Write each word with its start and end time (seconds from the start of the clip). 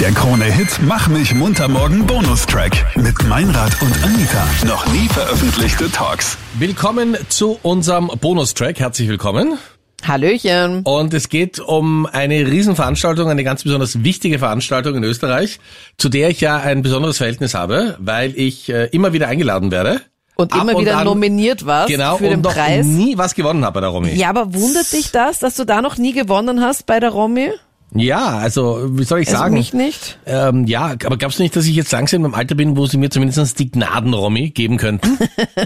Der 0.00 0.12
Krone-Hit 0.12 0.80
Mach 0.82 1.08
mich 1.08 1.34
munter 1.34 1.66
morgen 1.68 2.06
Bonustrack 2.06 2.72
mit 2.96 3.20
Meinrad 3.28 3.80
und 3.82 3.92
Anita. 4.04 4.46
Noch 4.66 4.86
nie 4.92 5.08
veröffentlichte 5.08 5.90
Talks. 5.90 6.38
Willkommen 6.58 7.16
zu 7.28 7.58
unserem 7.62 8.08
Bonustrack. 8.20 8.78
Herzlich 8.78 9.08
willkommen. 9.08 9.58
Hallöchen. 10.06 10.82
Und 10.84 11.12
es 11.14 11.28
geht 11.28 11.58
um 11.58 12.06
eine 12.06 12.46
Riesenveranstaltung, 12.46 13.28
eine 13.28 13.42
ganz 13.42 13.64
besonders 13.64 14.04
wichtige 14.04 14.38
Veranstaltung 14.38 14.94
in 14.94 15.02
Österreich, 15.04 15.58
zu 15.96 16.08
der 16.08 16.30
ich 16.30 16.40
ja 16.40 16.56
ein 16.58 16.82
besonderes 16.82 17.16
Verhältnis 17.18 17.54
habe, 17.54 17.96
weil 17.98 18.32
ich 18.38 18.68
äh, 18.68 18.84
immer 18.86 19.12
wieder 19.12 19.26
eingeladen 19.26 19.72
werde. 19.72 20.00
Und 20.36 20.52
Ab 20.52 20.62
immer 20.62 20.76
und 20.76 20.82
wieder 20.82 20.98
an- 20.98 21.06
nominiert 21.06 21.66
warst 21.66 21.88
Genau, 21.88 22.16
für 22.18 22.24
den 22.24 22.34
und 22.34 22.42
noch 22.42 22.54
Preis. 22.54 22.86
nie 22.86 23.18
was 23.18 23.34
gewonnen 23.34 23.64
habe 23.64 23.74
bei 23.74 23.80
der 23.80 23.90
Romy. 23.90 24.14
Ja, 24.14 24.28
aber 24.28 24.54
wundert 24.54 24.92
dich 24.92 25.10
das, 25.10 25.40
dass 25.40 25.56
du 25.56 25.64
da 25.64 25.82
noch 25.82 25.96
nie 25.98 26.12
gewonnen 26.12 26.60
hast 26.60 26.86
bei 26.86 27.00
der 27.00 27.10
Romy? 27.10 27.50
Ja, 27.94 28.36
also 28.38 28.86
wie 28.90 29.04
soll 29.04 29.20
ich 29.20 29.28
Also 29.28 29.38
sagen? 29.40 29.54
mich 29.54 29.72
nicht. 29.72 30.18
Ähm, 30.26 30.66
ja, 30.66 30.94
aber 31.04 31.16
glaubst 31.16 31.38
du 31.38 31.42
nicht, 31.42 31.56
dass 31.56 31.64
ich 31.64 31.74
jetzt 31.74 31.90
langsam 31.90 32.24
im 32.26 32.34
Alter 32.34 32.54
bin, 32.54 32.76
wo 32.76 32.86
sie 32.86 32.98
mir 32.98 33.08
zumindest 33.08 33.58
die 33.58 33.70
Gnaden-Romy 33.70 34.50
geben 34.50 34.76
könnten? 34.76 35.18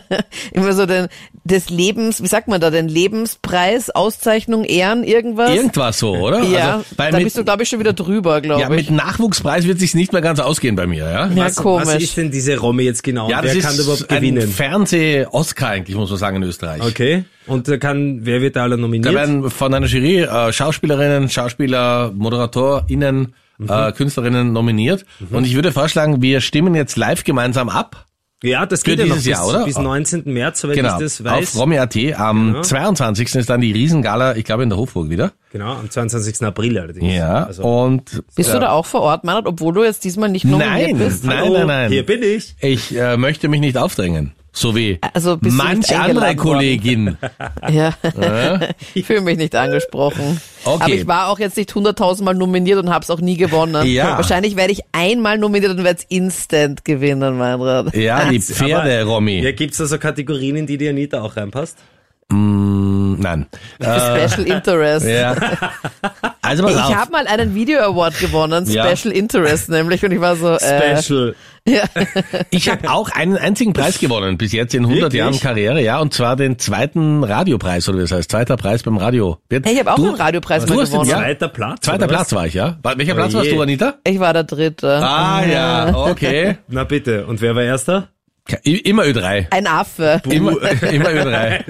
Immer 0.53 0.73
so 0.73 0.87
den, 0.87 1.09
des 1.45 1.69
Lebens, 1.69 2.23
wie 2.23 2.29
sagt 2.29 2.47
man 2.47 2.61
da, 2.61 2.71
den 2.71 2.89
Lebenspreis, 2.89 3.91
Auszeichnung, 3.91 4.65
Ehren, 4.65 5.03
irgendwas? 5.03 5.51
Irgendwas 5.51 5.99
so, 5.99 6.15
oder? 6.15 6.45
ja, 6.45 6.77
also, 6.77 6.85
weil 6.97 7.11
da 7.11 7.19
mit, 7.19 7.27
bist 7.27 7.39
du, 7.39 7.45
glaube 7.45 7.65
ich, 7.65 7.69
schon 7.69 7.81
wieder 7.81 7.93
drüber, 7.93 8.41
glaube 8.41 8.61
ja, 8.61 8.71
ich. 8.71 8.89
mit 8.89 8.97
Nachwuchspreis 8.97 9.67
wird 9.67 9.81
sich's 9.81 9.95
nicht 9.95 10.13
mehr 10.13 10.23
ganz 10.23 10.39
ausgehen 10.39 10.77
bei 10.77 10.87
mir, 10.87 11.05
ja? 11.11 11.27
Ja, 11.27 11.37
was, 11.37 11.57
komisch. 11.57 11.89
was 11.89 12.03
ist 12.03 12.17
denn 12.17 12.31
diese 12.31 12.57
Romme 12.57 12.83
jetzt 12.85 13.03
genau? 13.03 13.29
Ja, 13.31 13.43
das 13.43 13.51
wer 13.51 13.59
ist 13.59 13.67
kann 13.67 13.77
überhaupt 13.79 14.11
ein 14.11 14.21
gewinnen? 14.21 14.49
Fernseh-Oscar 14.49 15.69
eigentlich, 15.71 15.97
muss 15.97 16.11
man 16.11 16.19
sagen, 16.21 16.37
in 16.37 16.45
Österreich. 16.45 16.83
Okay. 16.83 17.25
Und 17.47 17.69
da 17.69 17.77
kann, 17.77 18.21
wer 18.23 18.41
wird 18.41 18.57
da 18.57 18.63
alle 18.63 18.77
Da 18.77 18.81
nominiert? 18.83 19.15
werden 19.15 19.51
von 19.51 19.75
einer 19.75 19.87
Jury 19.87 20.23
äh, 20.23 20.53
Schauspielerinnen, 20.53 21.29
Schauspieler, 21.29 22.13
ModeratorInnen, 22.15 23.35
Mhm. 23.59 23.69
äh, 23.69 23.93
Künstlerinnen 23.93 24.53
nominiert. 24.53 25.05
Und 25.31 25.45
ich 25.47 25.55
würde 25.55 25.73
vorschlagen, 25.73 26.23
wir 26.23 26.41
stimmen 26.41 26.75
jetzt 26.75 26.97
live 26.97 27.23
gemeinsam 27.23 27.69
ab. 27.69 28.07
ja, 28.43 28.67
das 28.67 28.83
geht 28.83 28.99
ja 28.99 29.05
noch 29.07 29.15
dieses 29.17 29.25
bis, 29.29 29.39
Jahr, 29.39 29.47
oder? 29.49 29.65
bis 29.67 29.79
19. 29.79 30.23
März, 30.33 30.63
soweit 30.63 30.75
Genau. 30.77 30.95
ich 30.95 31.01
das 31.01 31.23
weiß. 31.23 31.55
Auf 31.55 31.61
Romy.at. 31.61 31.97
Am 32.19 32.47
Genau. 32.55 32.63
22. 32.63 33.35
ist 33.37 33.49
dann 33.51 33.61
die 33.61 33.71
Riesengala, 33.71 34.35
ich 34.37 34.45
glaube 34.45 34.65
in 34.65 34.69
der 34.71 34.79
Hofburg 34.79 35.11
wieder. 35.11 35.31
Genau, 35.53 35.75
am 35.75 35.89
22. 35.91 36.43
April 36.45 36.77
allerdings. 36.79 37.13
Ja. 37.15 37.45
Also, 37.45 37.63
Und 37.63 38.23
Bist 38.35 38.53
du 38.53 38.59
da 38.59 38.71
auch 38.71 38.87
vor 38.87 39.03
Ort, 39.03 39.23
Meinrad, 39.23 39.47
obwohl 39.47 39.73
du 39.75 39.85
jetzt 39.85 40.03
diesmal 40.03 40.29
nicht 40.31 40.45
nominiert 40.45 40.89
nein, 40.93 40.99
bist? 40.99 41.25
nein, 41.25 41.39
hallo, 41.39 41.53
nein, 41.59 41.67
nein. 41.69 41.91
Hier 41.93 42.05
bin 42.05 42.23
ich. 42.23 42.57
Ich 42.61 42.97
äh, 42.97 43.17
möchte 43.17 43.49
mich 43.49 43.61
nicht 43.61 43.77
aufdrängen. 43.77 44.33
So 44.55 44.77
wie 44.77 44.99
Also 45.15 45.39
manch 45.41 45.97
andere? 45.97 46.37
Kollegin. 46.37 47.17
Ja, 47.71 47.95
ich 48.95 49.07
fühle 49.07 49.23
mich 49.23 49.39
nicht 49.39 49.55
angesprochen. 49.55 50.41
Okay. 50.65 50.83
Aber 50.85 50.95
ich 50.95 51.07
war 51.07 51.29
auch 51.29 51.39
jetzt 51.39 51.57
nicht 51.57 51.75
hunderttausendmal 51.75 52.35
nominiert 52.35 52.79
und 52.79 52.91
habe 52.91 53.03
es 53.03 53.11
auch 53.11 53.21
nie 53.21 53.37
gewonnen. 53.37 53.87
Ja. 53.87 54.17
Wahrscheinlich 54.17 54.57
werde 54.57 54.73
ich 54.73 54.83
einmal 54.93 55.39
nominiert 55.39 55.73
und 55.73 55.85
werde 55.85 56.01
es 56.01 56.07
instant 56.09 56.85
gewinnen, 56.85 57.39
Meinrad. 57.39 57.95
Ja, 57.95 58.31
die 58.31 58.41
Pferde, 58.41 59.05
Romy. 59.05 59.41
Ja, 59.41 59.53
gibt's 59.53 59.79
da 59.79 59.87
so 59.87 59.99
Kategorien, 59.99 60.57
in 60.57 60.67
die 60.67 60.77
die 60.77 60.89
Anita 60.89 61.23
auch 61.23 61.37
reinpasst? 61.37 61.79
Mm, 62.33 63.21
nein. 63.21 63.47
Special 63.81 64.47
Interest. 64.47 65.07
Ja. 65.07 65.35
Also 66.41 66.65
pass 66.65 66.75
Ich 66.75 66.97
habe 66.97 67.13
mal 67.13 67.27
einen 67.27 67.55
Video 67.55 67.81
Award 67.81 68.19
gewonnen, 68.19 68.65
Ja. 68.69 68.95
Special 68.97 69.15
Interest 69.15 69.69
nämlich, 69.69 70.05
und 70.05 70.13
ich 70.13 70.21
war 70.21 70.37
so, 70.37 70.55
äh, 70.55 70.97
Special. 71.03 71.35
ja. 71.69 71.83
Ich 72.51 72.69
habe 72.69 72.91
auch 72.91 73.11
einen 73.11 73.37
einzigen 73.37 73.73
Preis 73.75 73.99
gewonnen 73.99 74.39
bis 74.39 74.53
jetzt 74.53 74.75
in 74.75 74.85
100 74.85 75.03
Wirklich? 75.13 75.19
Jahren 75.19 75.39
Karriere, 75.41 75.83
ja, 75.83 76.01
und 76.01 76.15
zwar 76.15 76.37
den 76.37 76.59
zweiten 76.59 77.23
Radiopreis 77.23 77.89
oder 77.89 77.99
wie 77.99 78.03
das 78.03 78.13
heißt, 78.13 78.31
zweiter 78.31 78.57
Preis 78.57 78.83
beim 78.83 78.97
Radio. 78.97 79.39
Hey, 79.51 79.61
ich 79.65 79.79
habe 79.79 79.93
auch 79.93 79.97
du, 79.97 80.09
einen 80.09 80.17
Radiopreis 80.17 80.65
du 80.65 80.75
mal 80.75 80.81
hast 80.83 80.89
den 80.93 80.93
gewonnen. 81.03 81.11
Ja. 81.11 81.19
Zweiter 81.19 81.49
Platz. 81.49 81.81
Zweiter? 81.85 82.09
Platz 82.09 82.33
war 82.33 82.47
ich, 82.47 82.55
ja. 82.55 82.79
Welcher 82.83 83.15
Platz 83.15 83.35
Oh 83.35 83.39
warst 83.39 83.53
du, 83.53 83.61
Anita? 83.61 83.95
Ich 84.05 84.19
war 84.19 84.33
der 84.33 84.45
Dritte. 84.45 84.89
Ah 85.03 85.45
ja, 85.45 85.95
okay. 85.95 86.57
Na 86.69 86.85
bitte. 86.85 87.27
Und 87.27 87.41
wer 87.41 87.55
war 87.55 87.63
erster? 87.63 88.09
Immer 88.65 89.05
Ö3. 89.05 89.47
Ein 89.51 89.67
Affe. 89.69 90.21
Immer, 90.29 90.53
immer 90.93 91.09
Ö3. 91.11 91.65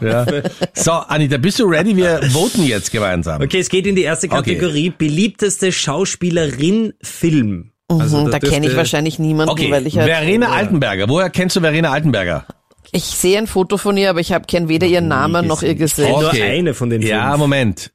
Ja. 0.00 0.26
So, 0.74 0.92
Anita, 0.92 1.38
bist 1.38 1.58
du 1.58 1.64
ready? 1.64 1.96
Wir 1.96 2.22
voten 2.30 2.62
jetzt 2.64 2.92
gemeinsam. 2.92 3.42
Okay, 3.42 3.58
es 3.58 3.68
geht 3.68 3.86
in 3.86 3.96
die 3.96 4.02
erste 4.02 4.28
Okay. 4.28 4.36
Kategorie. 4.36 4.90
Beliebteste 4.90 5.72
Schauspielerin 5.72 6.94
Film. 7.02 7.72
Also 7.88 8.18
Mhm, 8.24 8.30
da 8.30 8.38
kenne 8.38 8.66
ich 8.68 8.76
wahrscheinlich 8.76 9.18
niemanden, 9.18 9.50
Okay, 9.52 9.70
weil 9.70 9.86
ich 9.86 9.98
halt, 9.98 10.08
Verena 10.08 10.50
Altenberger. 10.50 11.08
Woher 11.08 11.28
kennst 11.30 11.56
du 11.56 11.60
Verena 11.60 11.90
Altenberger? 11.90 12.46
ich 12.92 13.04
sehe 13.04 13.36
ein 13.38 13.46
Foto 13.48 13.76
von 13.76 13.96
ihr, 13.96 14.08
aber 14.10 14.20
ich 14.20 14.32
habe 14.32 14.44
kenne 14.46 14.68
weder 14.68 14.86
ihren 14.86 15.08
Namen 15.08 15.46
noch 15.48 15.62
ihr. 15.62 15.74
Gesicht. 15.74 16.08
Nur 16.08 16.30
eine 16.30 16.74
von 16.74 16.90
den 16.90 17.02
Ja, 17.02 17.28
fünf. 17.30 17.38
Moment. 17.38 17.92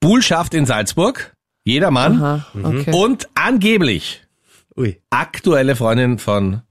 Bullschaft 0.00 0.52
in 0.54 0.66
Salzburg. 0.66 1.32
Jeder 1.64 1.92
Mann. 1.92 2.20
Aha, 2.20 2.46
okay. 2.62 2.90
Und 2.92 3.28
angeblich 3.36 4.22
Ui. 4.76 5.00
aktuelle 5.10 5.76
Freundin 5.76 6.18
von 6.18 6.62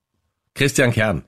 Christian 0.55 0.91
Kern. 0.91 1.23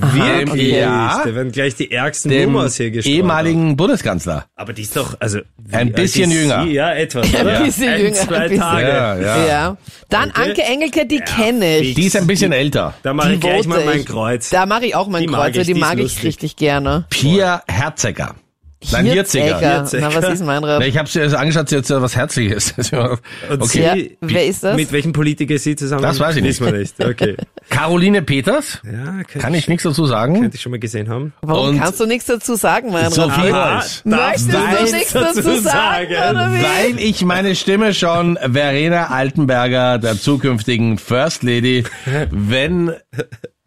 Aha, 0.00 0.38
Dem- 0.38 0.50
okay. 0.50 0.80
Ja, 0.80 1.22
Da 1.24 1.34
werden 1.36 1.52
gleich 1.52 1.76
die 1.76 1.92
ärgsten 1.92 2.32
Nummers 2.44 2.76
hier 2.78 2.90
gestreut. 2.90 3.14
ehemaligen 3.14 3.76
Bundeskanzler. 3.76 4.46
Aber 4.56 4.72
die 4.72 4.82
ist 4.82 4.96
doch, 4.96 5.14
also. 5.20 5.38
wie 5.56 5.72
Ein 5.76 5.92
bisschen 5.92 6.32
jünger. 6.32 6.64
Sie? 6.64 6.72
Ja, 6.72 6.92
etwas, 6.94 7.32
oder? 7.32 7.58
Ein 7.58 7.64
bisschen 7.64 7.88
ein, 7.92 8.00
jünger, 8.00 8.12
Zwei 8.14 8.36
ein 8.38 8.48
bisschen. 8.48 8.60
Tage. 8.64 8.88
Ja, 8.88 9.16
ja. 9.20 9.46
Ja. 9.46 9.76
Dann 10.08 10.30
Okay. 10.30 10.42
Anke 10.50 10.62
Engelke, 10.62 11.06
die 11.06 11.20
kenne 11.20 11.78
ich. 11.78 11.94
Die 11.94 12.06
ist 12.06 12.16
ein 12.16 12.26
bisschen 12.26 12.50
älter. 12.50 12.94
Da 13.04 13.14
mache 13.14 13.34
ich 13.34 13.40
gleich 13.40 13.66
mal 13.68 13.84
mein. 13.84 14.04
Kreuz. 14.04 14.50
Da 14.50 14.66
mache 14.66 14.86
ich 14.86 14.96
auch 14.96 15.06
mein 15.06 15.22
Die 15.22 15.28
mag 15.28 15.42
Kreuz, 15.42 15.54
weil 15.54 15.60
ich, 15.62 15.66
die 15.68 15.74
die 15.74 15.80
mag 15.80 15.94
ich 15.94 16.02
lustig. 16.02 16.24
richtig 16.24 16.56
gerne. 16.56 17.06
Pia 17.10 17.62
Herzegger. 17.68 18.34
Nein, 18.92 19.06
Hirziger. 19.06 19.58
Hirzegger. 19.58 20.08
Na, 20.10 20.14
was 20.14 20.34
ist 20.34 20.44
mein 20.44 20.62
Na, 20.62 20.76
Rat? 20.76 20.84
Ich 20.86 20.96
habe 20.98 21.08
sie 21.08 21.20
also 21.20 21.36
angeschaut, 21.36 21.68
sie 21.68 21.76
hat 21.76 21.88
ja 21.88 22.02
was 22.02 22.16
Herzliches. 22.16 22.74
Und 22.92 23.62
Okay. 23.62 24.16
Ja, 24.20 24.28
wer 24.28 24.46
ist 24.46 24.62
das? 24.64 24.76
Mit 24.76 24.92
welchem 24.92 25.12
Politiker 25.12 25.58
sie 25.58 25.76
zusammen? 25.76 26.02
Das 26.02 26.20
weiß 26.20 26.36
ich 26.36 26.42
nicht. 26.42 26.60
Wissen 26.60 26.72
wir 26.72 26.78
nicht. 26.80 27.04
Okay. 27.04 27.36
Caroline 27.70 28.22
Peters. 28.22 28.80
Ja, 28.84 29.22
Kann 29.40 29.54
ich 29.54 29.68
nichts 29.68 29.84
dazu 29.84 30.06
sagen. 30.06 30.40
könnte 30.40 30.56
ich 30.56 30.62
schon 30.62 30.70
mal 30.72 30.78
gesehen 30.78 31.08
haben. 31.08 31.32
Warum 31.42 31.70
Und 31.70 31.78
kannst 31.80 31.98
du 32.00 32.06
nichts 32.06 32.26
dazu 32.26 32.54
sagen, 32.56 32.90
mein 32.92 33.10
Sophie 33.10 33.48
Rat? 33.48 33.82
Reuss. 33.82 34.02
Möchtest 34.04 34.52
darfst 34.52 34.92
du 34.92 34.96
nichts 34.96 35.12
dazu 35.12 35.60
sagen? 35.60 36.14
Weil 36.14 36.98
ich 36.98 37.24
meine 37.24 37.54
Stimme 37.54 37.94
schon 37.94 38.36
Verena 38.36 39.06
Altenberger, 39.08 39.98
der 39.98 40.18
zukünftigen 40.20 40.98
First 40.98 41.42
Lady, 41.42 41.84
wenn 42.30 42.92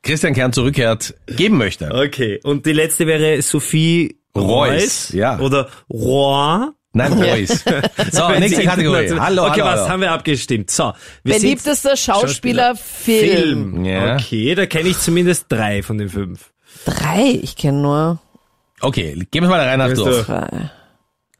Christian 0.03 0.33
Kern 0.33 0.53
zurückkehrt, 0.53 1.15
geben 1.27 1.57
möchte. 1.57 1.91
Okay. 1.93 2.39
Und 2.43 2.65
die 2.65 2.73
letzte 2.73 3.07
wäre 3.07 3.41
Sophie 3.41 4.17
Reus, 4.39 4.81
Reus. 4.81 5.09
ja. 5.13 5.39
Oder 5.39 5.69
Roy. 5.91 6.67
Nein, 6.93 7.13
Reus. 7.13 7.63
So, 8.11 8.29
nächste 8.29 8.63
Kategorie. 8.63 9.11
Hallo, 9.19 9.45
Okay, 9.47 9.61
hallo. 9.61 9.65
was 9.65 9.79
hallo. 9.81 9.89
haben 9.89 10.01
wir 10.01 10.11
abgestimmt? 10.11 10.71
So. 10.71 10.93
Wir 11.23 11.33
sind 11.33 11.41
Beliebtester 11.43 11.95
Schauspieler, 11.95 12.75
Film. 12.75 13.85
Ja. 13.85 14.15
Okay, 14.15 14.55
da 14.55 14.65
kenne 14.65 14.89
ich 14.89 14.97
zumindest 14.99 15.45
drei 15.49 15.83
von 15.83 15.97
den 15.99 16.09
fünf. 16.09 16.51
Drei, 16.85 17.39
ich 17.41 17.55
kenne 17.55 17.79
nur 17.81 18.19
Okay, 18.81 19.13
geben 19.31 19.45
wir 19.47 19.49
mal 19.49 19.59
rein 19.67 19.79
nach 19.79 19.93
durch. 19.93 20.17
du- 20.19 20.23
drei. 20.23 20.71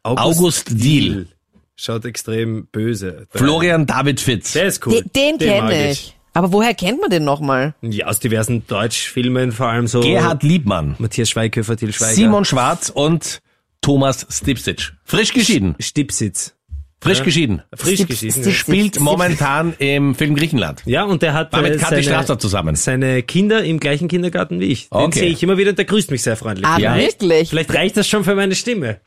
August 0.02 0.68
Diehl. 0.70 1.28
Schaut 1.76 2.04
extrem 2.04 2.66
böse. 2.72 3.26
Drei. 3.32 3.38
Florian 3.38 3.86
David 3.86 4.20
Fitz. 4.20 4.52
Der 4.52 4.64
ist 4.66 4.84
cool. 4.86 5.02
Den, 5.14 5.38
den 5.38 5.60
mag 5.62 5.70
kenne 5.70 5.90
ich. 5.92 6.16
Aber 6.38 6.52
woher 6.52 6.72
kennt 6.72 7.00
man 7.00 7.10
den 7.10 7.24
nochmal? 7.24 7.74
Ja, 7.82 8.06
aus 8.06 8.20
diversen 8.20 8.64
Deutschfilmen, 8.68 9.50
vor 9.50 9.66
allem 9.66 9.88
so. 9.88 9.98
Gerhard 10.02 10.44
Liebmann. 10.44 10.94
Matthias 10.98 11.28
Schweighöfer, 11.30 11.76
Til 11.76 11.92
Schweiger. 11.92 12.14
Simon 12.14 12.44
Schwarz 12.44 12.90
und 12.90 13.40
Thomas 13.80 14.24
Stipsic. 14.30 14.92
Frisch 15.04 15.32
geschieden. 15.32 15.74
Stipsitz. 15.80 16.54
Frisch 17.00 17.24
geschieden. 17.24 17.62
Frisch 17.74 17.94
Stip- 18.00 18.06
geschieden. 18.08 18.42
Stip- 18.44 18.52
Spielt 18.54 19.00
momentan 19.00 19.74
im 19.78 20.14
Film 20.14 20.36
Griechenland. 20.36 20.82
Ja, 20.84 21.02
und 21.02 21.22
der 21.22 21.32
hat 21.34 21.52
War 21.52 21.62
mit 21.62 21.72
äh, 21.74 21.76
Kathi 21.78 21.90
seine, 21.96 22.02
Strasser 22.04 22.38
zusammen. 22.38 22.76
seine 22.76 23.22
Kinder 23.24 23.64
im 23.64 23.80
gleichen 23.80 24.06
Kindergarten 24.06 24.60
wie 24.60 24.66
ich. 24.66 24.90
Den 24.90 24.96
Okay. 24.98 25.18
sehe 25.18 25.28
ich 25.30 25.42
immer 25.42 25.58
wieder 25.58 25.70
und 25.70 25.78
der 25.78 25.86
grüßt 25.86 26.12
mich 26.12 26.22
sehr 26.22 26.36
freundlich. 26.36 26.64
Ah, 26.66 26.78
Ja. 26.78 26.96
wirklich? 26.96 27.48
Vielleicht 27.50 27.74
reicht 27.74 27.96
das 27.96 28.06
schon 28.08 28.22
für 28.22 28.36
meine 28.36 28.54
Stimme. 28.54 29.00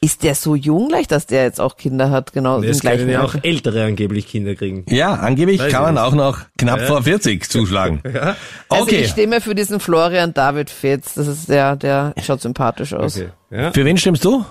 Ist 0.00 0.22
der 0.22 0.34
so 0.36 0.54
jung 0.54 0.88
gleich, 0.88 1.08
dass 1.08 1.26
der 1.26 1.42
jetzt 1.42 1.60
auch 1.60 1.76
Kinder 1.76 2.10
hat, 2.10 2.32
genau 2.32 2.60
gleichen 2.60 2.82
können 2.82 3.10
ja 3.10 3.22
auch? 3.24 3.34
Ältere 3.42 3.84
angeblich 3.84 4.28
Kinder 4.28 4.54
kriegen. 4.54 4.84
Ja, 4.88 5.14
angeblich 5.14 5.60
Weiß 5.60 5.72
kann 5.72 5.82
man 5.82 5.94
nicht. 5.94 6.02
auch 6.04 6.14
noch 6.14 6.38
knapp 6.56 6.82
vor 6.82 7.02
40 7.02 7.48
zuschlagen. 7.50 8.02
Also 8.70 8.84
Okay. 8.84 9.00
ich 9.02 9.10
stimme 9.10 9.40
für 9.40 9.54
diesen 9.54 9.80
Florian 9.80 10.34
David 10.34 10.70
Fitz. 10.70 11.14
Das 11.14 11.26
ist 11.26 11.48
der, 11.48 11.74
der 11.76 12.14
schaut 12.22 12.40
sympathisch 12.42 12.92
aus. 12.94 13.16
Okay. 13.16 13.30
Ja, 13.50 13.72
Für 13.72 13.84
wen 13.84 13.96
stimmst 13.96 14.24
du? 14.24 14.44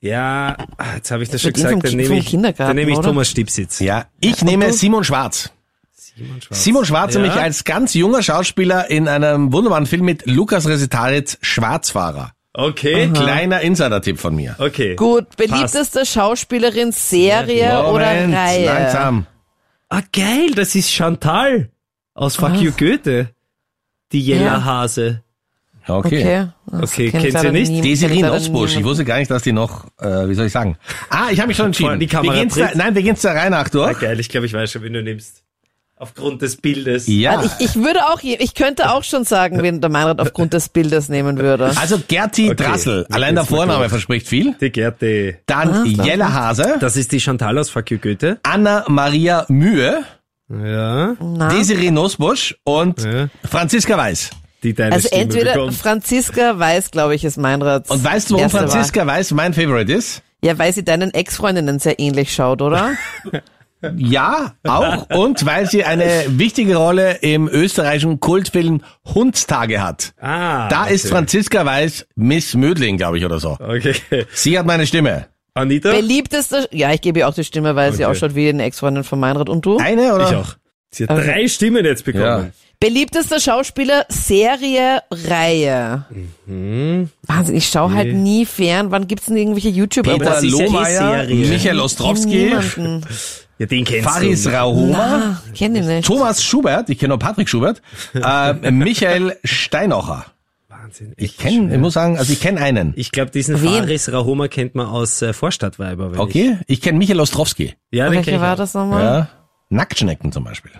ja 0.00 0.56
jetzt 0.94 1.10
habe 1.10 1.22
ich 1.22 1.30
das 1.30 1.40
schon 1.40 1.48
Mit 1.48 1.58
ihm 1.58 1.62
vom 1.70 1.80
gesagt. 1.80 1.84
Dann 1.94 1.96
nehme 1.96 2.18
ich, 2.18 2.26
Kindergarten, 2.26 2.68
dann 2.68 2.76
nehme 2.76 2.90
ich 2.92 2.98
oder? 2.98 3.08
Thomas 3.08 3.28
Stipsitz. 3.30 3.80
Ja, 3.80 4.04
ich 4.20 4.44
nehme 4.44 4.72
Simon 4.72 5.02
Schwarz. 5.02 5.50
Simon 5.92 6.40
Schwarz. 6.42 6.62
Simon 6.62 6.84
Schwarz 6.84 7.14
Ja. 7.14 7.20
nämlich 7.22 7.40
als 7.40 7.64
ganz 7.64 7.94
junger 7.94 8.22
Schauspieler 8.22 8.90
in 8.90 9.08
einem 9.08 9.52
wunderbaren 9.52 9.86
Film 9.86 10.04
mit 10.04 10.26
Lukas 10.26 10.68
Resetaritz, 10.68 11.38
Schwarzfahrer. 11.40 12.32
Okay. 12.56 13.10
Kleiner 13.12 13.60
Insider-Tipp 13.62 14.18
von 14.18 14.34
mir. 14.36 14.54
Okay. 14.58 14.94
Gut, 14.94 15.36
beliebteste 15.36 16.06
Schauspielerin, 16.06 16.92
Serie 16.92 17.84
oder 17.86 18.06
Reihe? 18.06 18.64
langsam. 18.64 19.26
Ah, 19.88 20.02
geil, 20.12 20.52
das 20.54 20.74
ist 20.76 20.90
Chantal 20.92 21.70
aus 22.14 22.36
Fuck 22.36 22.54
You 22.60 22.70
Goethe. 22.76 23.30
Die 24.12 24.20
Jella 24.24 24.44
Ja. 24.44 24.64
Hase. 24.64 25.22
Okay. 25.86 26.22
Okay. 26.22 26.48
Das 26.66 26.92
Okay, 26.92 27.10
kenn 27.10 27.24
ich 27.26 27.32
kennt 27.34 27.44
ihr 27.44 27.52
nicht? 27.52 27.70
nie- 27.72 27.80
Desiree 27.82 28.22
Nosbusch. 28.22 28.76
Ich 28.76 28.84
wusste 28.84 29.04
gar 29.04 29.18
nicht, 29.18 29.30
dass 29.30 29.42
die 29.42 29.52
noch, 29.52 29.86
äh, 30.00 30.28
wie 30.28 30.34
soll 30.34 30.46
ich 30.46 30.52
sagen? 30.52 30.78
Ah, 31.10 31.26
ich 31.30 31.38
habe 31.40 31.48
mich 31.48 31.56
schon 31.58 31.66
entschieden. 31.66 32.00
Die 32.00 32.06
Kamera 32.06 32.32
wir 32.34 32.40
gehen's 32.40 32.54
da, 32.54 32.70
nein, 32.74 32.94
wir 32.94 33.02
gehen 33.02 33.16
der 33.22 33.34
Reihe 33.34 33.50
nach 33.50 33.66
Ah, 33.66 33.70
durch. 33.70 33.98
geil, 33.98 34.18
ich 34.18 34.28
glaube, 34.30 34.46
ich 34.46 34.54
weiß 34.54 34.70
schon, 34.70 34.82
wen 34.82 34.92
du 34.94 35.02
nimmst. 35.02 35.42
Aufgrund 36.04 36.42
des 36.42 36.56
Bildes. 36.58 37.06
Ja. 37.06 37.38
Also 37.38 37.50
ich, 37.58 37.70
ich 37.70 37.76
würde 37.76 38.00
auch, 38.08 38.22
ich 38.22 38.54
könnte 38.54 38.92
auch 38.92 39.04
schon 39.04 39.24
sagen, 39.24 39.62
wen 39.62 39.80
der 39.80 39.88
Meinrad 39.88 40.20
aufgrund 40.20 40.52
des 40.52 40.68
Bildes 40.68 41.08
nehmen 41.08 41.38
würde. 41.38 41.72
Also 41.80 41.98
Gerti 42.06 42.50
Okay. 42.50 42.62
Drassel. 42.62 43.06
Allein 43.10 43.34
der 43.36 43.46
Vorname 43.46 43.88
verspricht 43.88 44.28
viel. 44.28 44.54
Die 44.60 44.68
Gerte. 44.68 45.38
Dann 45.46 45.86
Jella 45.86 46.30
Hase. 46.30 46.76
Das 46.78 46.96
ist 46.96 47.10
die 47.12 47.20
Chantal 47.20 47.56
aus 47.58 47.72
you 47.88 47.96
Goethe. 47.96 48.38
Anna 48.42 48.84
Maria 48.86 49.46
Mühe. 49.48 50.02
Ja. 50.50 51.14
Na? 51.18 51.48
Desiree 51.48 51.90
Nosbusch 51.90 52.54
und 52.64 53.02
Ja. 53.02 53.28
Franziska 53.50 53.96
Weiß. 53.96 54.28
Die 54.62 54.74
deine 54.74 54.94
Also 54.96 55.08
Stimme 55.08 55.22
entweder 55.22 55.52
bekommt. 55.54 55.74
Franziska 55.74 56.58
Weiß, 56.58 56.90
glaube 56.90 57.14
ich, 57.14 57.24
ist 57.24 57.38
Meinrads. 57.38 57.90
Und 57.90 58.04
weißt 58.04 58.28
du, 58.28 58.34
warum 58.34 58.42
erste 58.44 58.58
Wahl. 58.58 58.68
Franziska 58.68 59.06
Weiß 59.06 59.30
mein 59.30 59.54
Favorite 59.54 59.90
ist? 59.90 60.20
Ja, 60.42 60.58
weil 60.58 60.74
sie 60.74 60.84
deinen 60.84 61.14
Ex-Freundinnen 61.14 61.78
sehr 61.78 61.98
ähnlich 61.98 62.34
schaut, 62.34 62.60
oder? 62.60 62.90
Ja, 63.96 64.54
auch. 64.66 65.08
Und 65.10 65.44
weil 65.46 65.68
sie 65.68 65.84
eine 65.84 66.24
wichtige 66.28 66.76
Rolle 66.76 67.18
im 67.20 67.48
österreichischen 67.48 68.20
Kultfilm 68.20 68.82
Hundstage 69.04 69.82
hat. 69.82 70.14
Ah. 70.20 70.68
Da 70.68 70.84
okay. 70.84 70.94
ist 70.94 71.08
Franziska 71.08 71.64
Weiß 71.64 72.06
Miss 72.16 72.54
Mödling, 72.54 72.96
glaube 72.96 73.18
ich, 73.18 73.24
oder 73.24 73.38
so. 73.40 73.58
Okay. 73.60 73.94
Sie 74.32 74.58
hat 74.58 74.66
meine 74.66 74.86
Stimme. 74.86 75.26
Anita? 75.54 75.92
Beliebteste, 75.92 76.68
ja, 76.72 76.92
ich 76.92 77.00
gebe 77.00 77.20
ihr 77.20 77.28
auch 77.28 77.34
die 77.34 77.44
Stimme, 77.44 77.76
weil 77.76 77.92
sie 77.92 78.04
Okay. 78.04 78.10
ausschaut 78.10 78.34
wie 78.34 78.48
eine 78.48 78.64
Ex-Freundin 78.64 79.04
von 79.04 79.20
Meinrad. 79.20 79.48
Und 79.48 79.64
du? 79.64 79.78
Eine 79.78 80.14
oder? 80.14 80.28
Ich 80.28 80.36
auch. 80.36 80.56
Sie 80.90 81.04
hat 81.06 81.16
drei 81.16 81.48
Stimmen 81.48 81.84
jetzt 81.84 82.04
bekommen. 82.04 82.52
Beliebtester 82.80 83.40
Schauspieler, 83.40 84.04
Serie, 84.08 85.00
Reihe. 85.10 86.04
Mhm. 86.44 87.08
Wahnsinn, 87.22 87.56
ich 87.56 87.68
schaue 87.68 87.94
halt 87.94 88.12
nie 88.12 88.44
fern. 88.44 88.90
Wann 88.90 89.06
gibt's 89.06 89.26
denn 89.26 89.36
irgendwelche 89.36 89.70
YouTuber? 89.70 90.18
Peter 90.18 90.42
ja 90.42 90.50
Lohmeier. 90.50 91.26
Michael 91.26 91.80
Ostrowski, 91.80 92.44
Niemanden. 92.44 93.06
Ja, 93.58 93.66
den 93.66 93.84
kennst 93.84 94.08
Faris 94.08 94.42
du. 94.44 94.50
Rahoma, 94.50 94.98
Ah, 94.98 95.42
kenn 95.54 95.76
ich 95.76 95.84
nicht. 95.84 96.06
Thomas 96.06 96.42
Schubert, 96.42 96.90
ich 96.90 96.98
kenne 96.98 97.10
nur 97.10 97.18
Patrick 97.18 97.48
Schubert, 97.48 97.82
äh, 98.14 98.70
Michael 98.70 99.36
Steinocher. 99.44 100.26
Wahnsinn. 100.68 101.12
Ich 101.16 101.36
kenne, 101.38 101.72
ich 101.74 101.80
muss 101.80 101.94
sagen, 101.94 102.18
also 102.18 102.32
ich 102.32 102.40
kenne 102.40 102.60
einen. 102.60 102.92
Ich 102.96 103.12
glaube, 103.12 103.30
diesen 103.30 103.62
Wen? 103.62 103.70
Faris 103.84 104.10
Rahoma 104.10 104.48
kennt 104.48 104.74
man 104.74 104.86
aus 104.86 105.22
äh, 105.22 105.32
Vorstadtweiber. 105.32 106.12
wenn 106.12 106.18
Okay, 106.18 106.58
ich 106.66 106.80
kenne 106.80 106.98
Michael 106.98 107.20
Ostrowski. 107.20 107.74
Ich, 107.90 107.98
ja, 107.98 108.10
Welcher 108.10 108.32
ich 108.32 108.40
war 108.40 108.56
das 108.56 108.74
nochmal? 108.74 109.02
Ja. 109.02 109.28
Nacktschnecken 109.70 110.32
zum 110.32 110.44
Beispiel. 110.44 110.72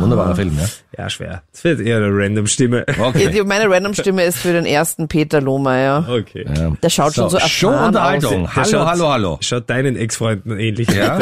Wunderbarer 0.00 0.34
Film, 0.36 0.56
ja. 0.58 0.66
Ja, 0.98 1.10
schwer. 1.10 1.42
Das 1.52 1.64
wird 1.64 1.80
eher 1.80 1.96
eine 1.98 2.08
random 2.10 2.46
Stimme. 2.46 2.84
Okay. 3.00 3.42
Meine 3.44 3.70
Random-Stimme 3.70 4.24
ist 4.24 4.38
für 4.38 4.52
den 4.52 4.66
ersten 4.66 5.08
Peter 5.08 5.40
Lohmeier. 5.40 6.06
Okay. 6.08 6.44
Ja. 6.54 6.72
Der 6.82 6.90
schaut 6.90 7.14
schon 7.14 7.30
so 7.30 7.36
erfahren 7.36 7.50
Showunterhaltung. 7.50 8.46
aus. 8.46 8.54
Der 8.54 8.56
Hallo, 8.56 8.70
schaut- 8.70 8.86
hallo, 8.88 9.08
hallo. 9.08 9.38
Schaut 9.40 9.70
deinen 9.70 9.96
Ex-Freunden 9.96 10.58
ähnlich. 10.58 10.88
Ja. 10.90 11.18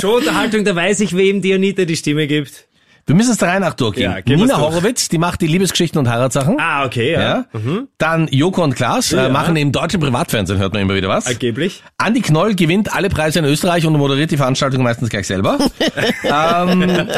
Showunterhaltung, 0.00 0.64
da 0.64 0.74
weiß 0.76 1.00
ich, 1.00 1.16
wem 1.16 1.42
die 1.42 1.52
Anita 1.54 1.84
die 1.84 1.96
Stimme 1.96 2.26
gibt. 2.26 2.67
Wir 3.08 3.14
müssen 3.16 3.32
es 3.32 3.38
der 3.38 3.48
Reihe 3.48 3.58
nach 3.60 3.74
durchgehen. 3.74 4.12
Ja, 4.12 4.18
Nina 4.36 4.54
durch. 4.54 4.58
Horowitz, 4.58 5.08
die 5.08 5.18
macht 5.18 5.40
die 5.40 5.46
Liebesgeschichten 5.46 5.98
und 5.98 6.08
Heiratssachen. 6.08 6.56
Ah, 6.60 6.84
okay, 6.84 7.12
ja. 7.12 7.20
Ja. 7.20 7.44
Dann 7.98 8.28
Joko 8.30 8.62
und 8.62 8.74
Klaas 8.76 9.10
Ja. 9.10 9.26
äh, 9.26 9.28
machen 9.30 9.56
im 9.56 9.72
deutschen 9.72 9.98
Privatfernsehen, 9.98 10.58
hört 10.58 10.74
man 10.74 10.82
immer 10.82 10.94
wieder 10.94 11.08
was. 11.08 11.26
Angeblich. 11.26 11.82
Andi 11.96 12.20
Knoll 12.20 12.54
gewinnt 12.54 12.94
alle 12.94 13.08
Preise 13.08 13.38
in 13.40 13.46
Österreich 13.46 13.86
und 13.86 13.94
moderiert 13.94 14.30
die 14.30 14.36
Veranstaltung 14.36 14.82
meistens 14.82 15.08
gleich 15.08 15.26
selber. 15.26 15.58
ähm, 16.22 17.08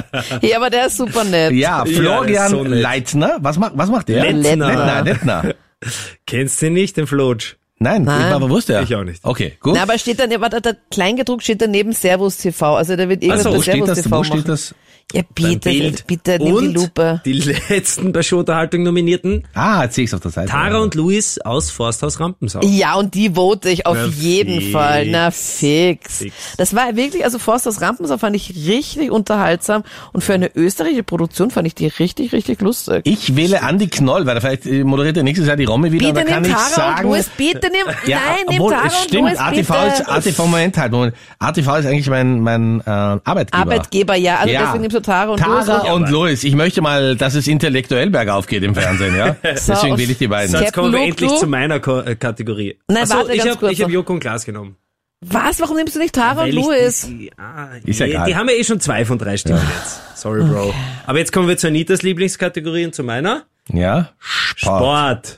Ja, 0.43 0.57
aber 0.57 0.71
der 0.71 0.87
ist 0.87 0.97
super 0.97 1.25
nett. 1.25 1.53
ja, 1.53 1.85
Florian 1.85 2.51
so 2.51 2.63
nett. 2.63 2.81
Leitner. 2.83 3.37
Was 3.41 3.59
macht, 3.59 3.73
was 3.75 3.91
macht 3.91 4.09
der? 4.09 4.33
Lettner. 4.33 4.69
Lettner, 4.69 5.03
Lettner. 5.03 5.55
Kennst 6.27 6.63
du 6.63 6.71
nicht, 6.71 6.97
den 6.97 7.07
Flotsch? 7.07 7.57
Nein, 7.83 8.03
Nein. 8.05 8.27
ich 8.27 8.33
war 8.33 8.41
bewusst, 8.41 8.69
ja. 8.69 8.83
Ich 8.83 8.95
auch 8.95 9.05
nicht. 9.05 9.25
Okay, 9.25 9.57
gut. 9.59 9.73
Na, 9.75 9.83
aber 9.85 9.97
steht 9.99 10.21
dann, 10.21 10.31
warte, 10.41 10.61
der 10.61 10.77
Kleingedruckt 10.91 11.43
steht 11.43 11.63
daneben 11.63 11.93
Servus 11.95 12.37
TV. 12.37 12.77
Also 12.77 12.95
der 12.95 13.09
wird 13.09 13.23
irgendwas 13.23 13.47
also, 13.47 13.57
wo 13.59 13.63
steht 13.63 13.75
Servus 13.77 13.89
das? 13.89 14.03
TV 14.03 14.19
Wo 14.19 14.23
steht 14.25 14.37
machen. 14.37 14.47
das? 14.49 14.75
Ja, 15.13 15.23
bitte, 15.35 15.71
Bild. 15.71 16.07
bitte, 16.07 16.39
nimm 16.39 16.47
die 16.47 16.53
Und 16.53 16.75
Lupe. 16.75 17.21
die 17.25 17.33
letzten 17.69 18.13
bei 18.13 18.23
Showunterhaltung 18.23 18.83
nominierten, 18.85 19.45
Ah, 19.55 19.83
jetzt 19.85 19.97
sehe 19.97 20.05
ich 20.05 20.15
auf 20.15 20.21
der 20.21 20.31
Seite. 20.31 20.49
Tara 20.51 20.79
und 20.79 20.95
Luis 20.95 21.39
aus 21.41 21.71
Forsthaus 21.71 22.21
Rampensau. 22.21 22.61
Ja, 22.63 22.95
und 22.95 23.15
die 23.15 23.31
vote 23.31 23.71
ich 23.71 23.87
auf 23.87 23.97
Na, 24.01 24.07
jeden 24.07 24.61
fix. 24.61 24.73
Fall. 24.73 25.07
Na, 25.07 25.31
fix. 25.31 26.19
Fix. 26.19 26.35
Das 26.57 26.75
war 26.75 26.95
wirklich, 26.97 27.25
also 27.25 27.39
Forsters 27.39 27.81
Rampensau 27.81 28.19
fand 28.19 28.37
ich 28.37 28.55
richtig 28.69 29.11
unterhaltsam 29.11 29.83
und 30.13 30.23
für 30.23 30.35
eine 30.35 30.55
österreichische 30.55 31.03
Produktion 31.03 31.51
fand 31.51 31.67
ich 31.67 31.75
die 31.75 31.87
richtig, 31.89 32.33
richtig 32.33 32.61
lustig. 32.61 33.03
Ich 33.05 33.35
wähle 33.37 33.63
Andi 33.63 33.89
Knoll, 33.89 34.27
weil 34.27 34.37
er 34.37 34.41
vielleicht 34.41 34.67
äh, 34.67 34.85
moderiert 34.85 35.17
er 35.17 35.23
nächstes 35.23 35.47
Jahr 35.49 35.57
die 35.57 35.65
Romme 35.65 35.91
wieder. 35.93 36.13
Bitte 36.13 36.27
und 36.27 36.43
nimm 36.43 36.51
ich 36.51 36.57
Tara 36.57 36.69
sagen, 36.69 37.05
und 37.09 37.13
Louis, 37.15 37.31
bitte 37.37 37.69
nimm, 37.71 37.95
Ja, 38.07 38.19
nein, 38.27 38.37
nimm 38.49 38.61
obwohl, 38.61 38.73
Tara 38.75 38.87
es 38.87 38.95
und 38.95 39.03
stimmt, 39.05 39.23
Louis, 39.29 39.39
ATV 39.39 39.69
bitte. 39.69 40.03
ist, 40.03 40.09
ATV, 40.09 40.39
Moment 40.39 40.79
halt, 40.79 40.93
Moment. 40.93 41.15
ATV 41.39 41.61
ist 41.79 41.87
eigentlich 41.87 42.09
mein, 42.11 42.41
mein 42.41 42.81
äh, 42.81 42.91
Arbeitgeber. 42.91 43.59
Arbeitgeber, 43.63 44.15
ja, 44.15 44.37
also 44.37 44.53
Ja. 44.53 44.61
deswegen 44.67 44.83
nimmst 44.83 44.97
du 44.97 45.00
Tara 45.03 45.31
und 45.33 45.45
Louis. 45.45 45.67
Tara 45.67 45.93
und- 45.93 46.03
und 46.05 46.11
Louis. 46.11 46.45
Ich 46.45 46.55
möchte 46.55 46.81
mal, 46.83 47.17
dass 47.17 47.35
es 47.35 47.47
intellektuell 47.47 48.11
bergauf 48.11 48.47
geht 48.47 48.63
im 48.63 48.75
Fernsehen, 48.75 49.17
ja. 49.17 49.37
Deswegen 49.43 49.99
wähle 49.99 50.13
ich 50.13 50.19
die 50.19 50.29
beiden. 50.29 50.51
So, 50.57 50.59
jetzt 50.59 50.73
kommen 50.73 50.93
wir 50.93 51.01
endlich 51.01 51.35
zu 51.37 51.47
meiner 51.47 51.81
Ko 51.81 52.01
äh, 52.01 52.15
Kategorie. 52.17 52.79
Nein, 52.89 52.99
Ach 53.03 53.07
so, 53.07 53.15
warte 53.17 53.33
ich 53.33 53.39
ganz 53.39 53.51
habe 53.51 53.59
kurz 53.61 53.73
ich 53.73 53.83
hab. 53.83 53.91
Joko 53.91 54.13
und 54.15 54.21
Klaas 54.21 54.45
genommen. 54.45 54.77
Was, 55.23 55.61
warum 55.61 55.77
nimmst 55.77 55.95
du 55.95 55.99
nicht 55.99 56.15
Tara 56.15 56.31
und 56.33 56.39
Weil 56.39 56.49
ich 56.49 56.55
Louis? 56.55 57.07
die- 57.07 57.31
ah, 57.37 57.69
Ist 57.85 58.01
ja 58.01 58.07
die, 58.07 58.13
egal. 58.13 58.27
die 58.27 58.37
haben 58.37 58.49
ja 58.49 58.55
eh 58.55 58.65
schon 58.65 58.81
zwei 58.81 59.05
von 59.05 59.19
drei 59.19 59.37
Stimmen 59.37 59.61
jetzt. 59.77 60.01
Sorry, 60.19 60.43
Bro. 60.43 60.73
Aber 61.07 61.19
jetzt 61.19 61.31
kommen 61.33 61.47
wir 61.47 61.59
zu 61.59 61.67
Anitas 61.67 62.03
Lieblingskategorie 62.03 62.87
und 62.87 62.95
zu 62.95 63.05
meiner. 63.05 63.43
Ja. 63.71 64.11
Sport. 64.19 64.57
Sport. 64.79 65.37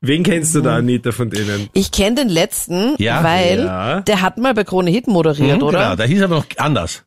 Wen 0.00 0.22
kennst 0.22 0.54
du 0.54 0.60
da, 0.60 0.76
Anita, 0.76 1.10
von 1.10 1.28
denen? 1.28 1.68
Ich 1.72 1.90
kenne 1.90 2.14
den 2.14 2.28
letzten, 2.28 2.94
Ja. 2.98 3.24
weil 3.24 3.58
Ja. 3.64 4.00
der 4.02 4.22
hat 4.22 4.38
mal 4.38 4.54
bei 4.54 4.62
Krone 4.62 4.90
Hit 4.92 5.08
moderiert, 5.08 5.56
Mhm, 5.56 5.62
oder? 5.64 5.78
Genau, 5.80 5.96
da 5.96 6.04
hieß 6.04 6.22
aber 6.22 6.36
noch 6.36 6.46
anders. 6.56 7.02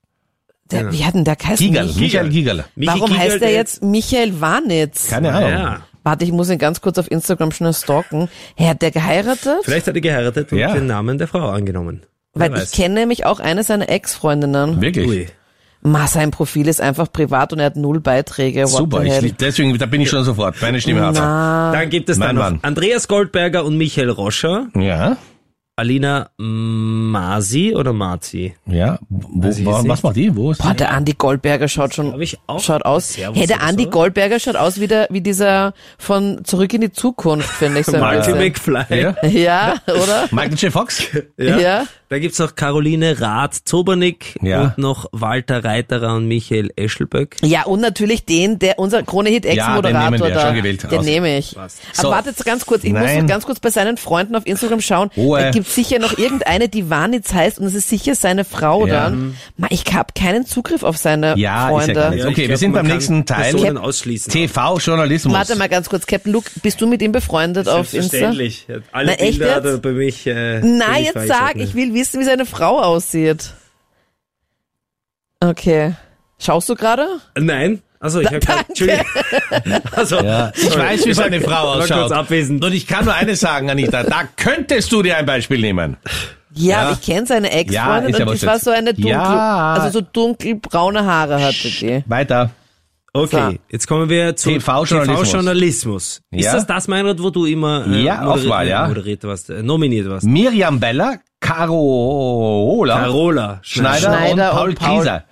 Der, 0.72 0.92
wie 0.92 1.04
hat 1.06 1.14
denn 1.14 1.24
der 1.24 1.36
geheißen? 1.36 1.70
Mich- 1.72 1.96
Michael. 1.98 2.26
Michi 2.30 2.88
Warum 2.88 3.06
Giegel, 3.10 3.18
heißt 3.20 3.34
er 3.34 3.40
der 3.40 3.52
jetzt 3.52 3.84
Michael 3.84 4.42
Warnitz? 4.42 5.10
Keine 5.10 5.34
Ahnung. 5.34 5.50
Ja. 5.50 5.80
Warte, 6.04 6.26
ich 6.26 6.32
muss 6.32 6.50
ihn 6.50 6.58
ganz 6.58 6.82
kurz 6.82 6.98
auf 6.98 7.10
Instagram 7.12 7.52
schnell 7.52 7.74
stalken. 7.74 8.28
Hey, 8.56 8.68
hat 8.68 8.82
der 8.82 8.92
geheiratet? 8.92 9.60
Vielleicht 9.64 9.86
hat 9.88 9.96
er 9.96 10.02
geheiratet 10.02 10.52
und 10.52 10.58
Ja. 10.58 10.74
den 10.74 10.88
Namen 10.88 11.18
der 11.20 11.28
Frau 11.28 11.50
angenommen. 11.50 12.02
Wer 12.34 12.50
Weil 12.52 12.56
ich 12.58 12.62
weiß. 12.64 12.72
kenne 12.72 12.96
nämlich 12.96 13.26
auch 13.26 13.40
eine 13.40 13.64
seiner 13.64 13.90
Ex-Freundinnen. 13.90 14.82
Wirklich. 14.82 15.08
Ui. 15.08 15.28
Ma, 15.84 16.08
sein 16.08 16.30
Profil 16.32 16.68
ist 16.68 16.80
einfach 16.80 17.12
privat 17.12 17.54
und 17.54 17.60
er 17.60 17.66
hat 17.66 17.76
null 17.76 18.00
Beiträge. 18.00 18.62
What 18.64 18.70
Super, 18.70 19.04
ich, 19.04 19.34
deswegen, 19.36 19.76
da 19.78 19.86
bin 19.88 20.02
ich 20.02 20.10
schon 20.10 20.24
sofort. 20.24 20.56
Meine 20.62 20.80
Stimme 20.80 21.02
hat 21.06 21.18
er. 21.18 21.24
Ah. 21.24 21.72
Dann 21.74 21.90
gibt 21.90 22.08
es 22.10 22.20
dann 22.20 22.36
noch 22.36 22.44
Mann. 22.44 22.60
Andreas 22.62 23.08
Goldberger 23.08 23.66
und 23.66 23.78
Michael 23.78 24.10
Roscher, 24.12 24.68
Ja, 24.76 25.18
Alina 25.78 26.30
Masi 26.38 27.74
oder 27.76 27.94
Marzi. 27.94 28.54
ja. 28.68 29.00
Wo, 29.10 29.48
jetzt 29.48 29.66
was 29.66 30.04
macht 30.04 30.16
die? 30.16 30.36
Wo 30.36 30.52
ist 30.52 30.62
Boah, 30.62 30.72
die? 30.72 30.78
der 30.78 30.92
Andi 30.92 31.13
Goldberger 31.13 31.68
schaut 31.68 31.94
schon, 31.96 32.10
Glaub 32.10 32.22
ich 32.22 32.38
auch. 32.48 32.60
schaut 32.60 32.84
aus. 32.86 33.13
Servus 33.13 33.38
hey, 33.40 33.48
der 33.48 33.62
Andi 33.63 33.86
so. 33.86 33.90
Goldberger 33.90 34.40
schaut 34.40 34.56
aus 34.58 34.80
wie 34.80 34.88
der, 34.88 35.08
wie 35.10 35.22
dieser 35.22 35.74
von 35.98 36.44
Zurück 36.44 36.74
in 36.74 36.82
die 36.82 36.92
Zukunft, 36.92 37.50
finde 37.50 37.80
ich 37.80 37.86
so 37.86 37.94
ein 37.94 38.01
Marty 38.01 38.32
bisschen. 38.34 38.74
McFly. 38.74 39.01
Ja? 39.01 39.16
Ja, 39.28 39.75
oder? 39.88 40.28
Michael 40.32 40.56
J. 40.58 40.72
Fox? 40.74 41.04
Ja. 41.38 41.58
Ja. 41.58 41.84
Da 42.12 42.20
gibt's 42.20 42.39
noch 42.39 42.56
Caroline 42.56 43.22
Rath-Zobernick 43.22 44.36
Ja. 44.41 44.63
und 44.63 44.77
noch 44.77 45.06
Walter 45.13 45.63
Reiterer 45.63 46.15
und 46.15 46.27
Michael 46.27 46.70
Eschelböck. 46.75 47.38
Ja, 47.41 47.63
und 47.63 47.80
natürlich 47.80 48.25
den, 48.25 48.60
der 48.60 48.80
unser 48.80 49.01
Krone-Hit 49.01 49.46
Ja, 49.46 49.80
den 49.82 49.94
nehmen 49.94 50.15
Ex-Moderator 50.15 50.27
wir, 50.27 50.34
da. 50.36 50.41
schon 50.48 50.56
gewählt. 50.56 50.91
Den 50.91 51.00
Aus. 51.00 51.06
nehme 51.06 51.38
ich. 51.38 51.56
Passt. 51.56 51.77
So. 51.94 52.08
Aber 52.08 52.18
warte 52.18 52.30
jetzt 52.32 52.44
ganz 52.46 52.65
kurz, 52.65 52.84
ich 52.84 52.91
muss 52.91 53.01
Nein. 53.03 53.20
noch 53.22 53.27
ganz 53.30 53.46
kurz 53.46 53.62
bei 53.62 53.70
seinen 53.70 53.96
Freunden 53.96 54.36
auf 54.36 54.46
Instagram 54.46 54.82
schauen. 54.82 55.10
Ruhe. 55.15 55.39
Da 55.39 55.51
gibt's 55.51 55.74
sicher 55.74 56.00
noch 56.00 56.18
irgendeine, 56.18 56.68
die 56.68 56.89
Warnitz 56.89 57.34
heißt 57.34 57.60
und 57.60 57.65
es 57.68 57.75
ist 57.75 57.88
sicher 57.88 58.13
seine 58.13 58.44
Frau 58.44 58.86
Ja. 58.88 59.06
dann. 59.10 59.38
Ma, 59.56 59.68
ich 59.70 59.86
habe 59.94 60.10
keinen 60.13 60.46
Zugriff 60.46 60.84
auf 60.84 60.98
seine 60.98 61.27
Ja, 61.27 61.34
ist 61.36 61.38
ja 61.38 61.68
Freunde. 61.70 61.94
gar 61.94 62.10
nichts. 62.12 62.25
Okay, 62.25 62.41
ich 62.44 62.50
wir 62.50 62.58
sind 62.58 62.72
man 62.74 62.86
beim 62.86 62.94
nächsten 62.94 63.25
Teil. 63.25 63.77
Ausschließen. 63.77 64.34
TV-Journalismus. 64.34 65.34
Warte 65.34 65.56
mal 65.56 65.70
ganz 65.70 65.88
kurz, 65.89 66.06
Captain 66.08 66.34
Luke, 66.34 66.51
bist 66.62 66.82
du 66.82 66.88
mit 66.88 67.01
ihm 67.01 67.13
befreundet 67.13 67.70
auf 67.70 67.94
Insta? 67.94 68.01
Selbstverständlich. 68.18 68.68
Alle 68.91 69.06
Na, 69.12 69.13
echt 69.13 69.39
Bilder 69.39 69.56
hat 69.56 69.63
er 69.63 69.72
jetzt? 69.72 69.82
bei 69.82 69.91
mich. 69.91 70.27
Äh, 70.27 70.60
Nein, 70.60 71.06
jetzt 71.06 71.27
sag, 71.27 71.56
ich 71.56 71.74
will 71.74 71.94
wissen, 72.01 72.20
wie 72.20 72.25
seine 72.25 72.46
Frau 72.46 72.79
aussieht. 72.81 73.53
Okay. 75.39 75.93
Schaust 76.39 76.70
du 76.70 76.75
gerade? 76.75 77.08
Nein. 77.38 77.81
Also 78.00 78.20
ich 78.20 78.27
habe. 78.31 78.41
Entschuldigung. 78.67 79.05
Also, 79.91 80.15
Ja, 80.17 80.51
ich 80.55 80.75
weiß, 80.75 81.05
wie 81.05 81.13
seine 81.13 81.39
Frau 81.41 81.74
ausschaut. 81.74 82.00
kurz 82.00 82.12
abwesend. 82.12 82.63
Und 82.65 82.74
ich 82.74 82.88
kann 82.88 83.05
nur 83.05 83.13
eines 83.13 83.39
sagen, 83.39 83.70
Anita, 83.70 84.03
da 84.03 84.24
könntest 84.36 84.91
du 84.91 85.03
dir 85.03 85.17
ein 85.17 85.25
Beispiel 85.25 85.60
nehmen. 85.62 85.98
Ja, 86.53 86.70
Ja. 86.70 86.81
aber 86.81 86.91
ich 86.93 87.01
kenne 87.01 87.27
seine 87.27 87.51
Ex-Freundin 87.51 88.10
ist 88.10 88.20
ja 88.20 88.25
und 88.25 88.34
das 88.34 88.46
war 88.46 88.60
so 88.60 88.72
eine 88.72 88.93
dunkel, 88.93 89.12
Ja. 89.12 89.74
also 89.74 90.00
so 90.00 90.05
dunkelbraune 90.12 91.05
Haare 91.05 91.41
hatte 91.41 91.70
die. 91.70 92.03
Weiter. 92.08 92.50
Okay, 93.13 93.60
jetzt 93.70 93.88
kommen 93.88 94.10
wir 94.10 94.36
zu 94.38 94.50
TV-Journalismus. 94.50 96.22
Ist 96.31 96.46
Ja. 96.46 96.53
das 96.53 96.65
das, 96.65 96.88
Meinrad, 96.88 97.22
wo 97.22 97.29
du 97.29 97.46
immer 97.46 97.86
äh, 97.88 98.03
Ja, 98.03 98.24
Auswahl, 98.25 98.67
ja. 98.67 98.88
moderiert 98.88 99.24
warst, 99.25 99.50
äh, 99.50 99.62
nominiert 99.62 100.10
warst? 100.10 100.25
Miriam 100.25 100.79
Beller, 100.79 101.20
Carola 101.41 102.98
Carola 103.03 103.60
Schneider, 103.62 103.98
Schneider 104.00 104.31
und 104.31 104.39
Paul 104.55 104.69
und 104.69 104.79
Paul- 104.79 104.98
Krieser. 105.00 105.24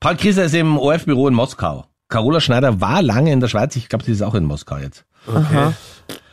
Paul 0.00 0.16
Krieser 0.16 0.44
ist 0.44 0.54
im 0.54 0.78
OF-Büro 0.78 1.28
in 1.28 1.34
Moskau. 1.34 1.84
Carola 2.08 2.40
Schneider 2.40 2.80
war 2.80 3.02
lange 3.02 3.32
in 3.32 3.40
der 3.40 3.48
Schweiz. 3.48 3.76
Ich 3.76 3.88
glaube, 3.88 4.04
sie 4.04 4.12
ist 4.12 4.22
auch 4.22 4.34
in 4.34 4.44
Moskau 4.44 4.76
jetzt. 4.78 5.04
Aha. 5.32 5.72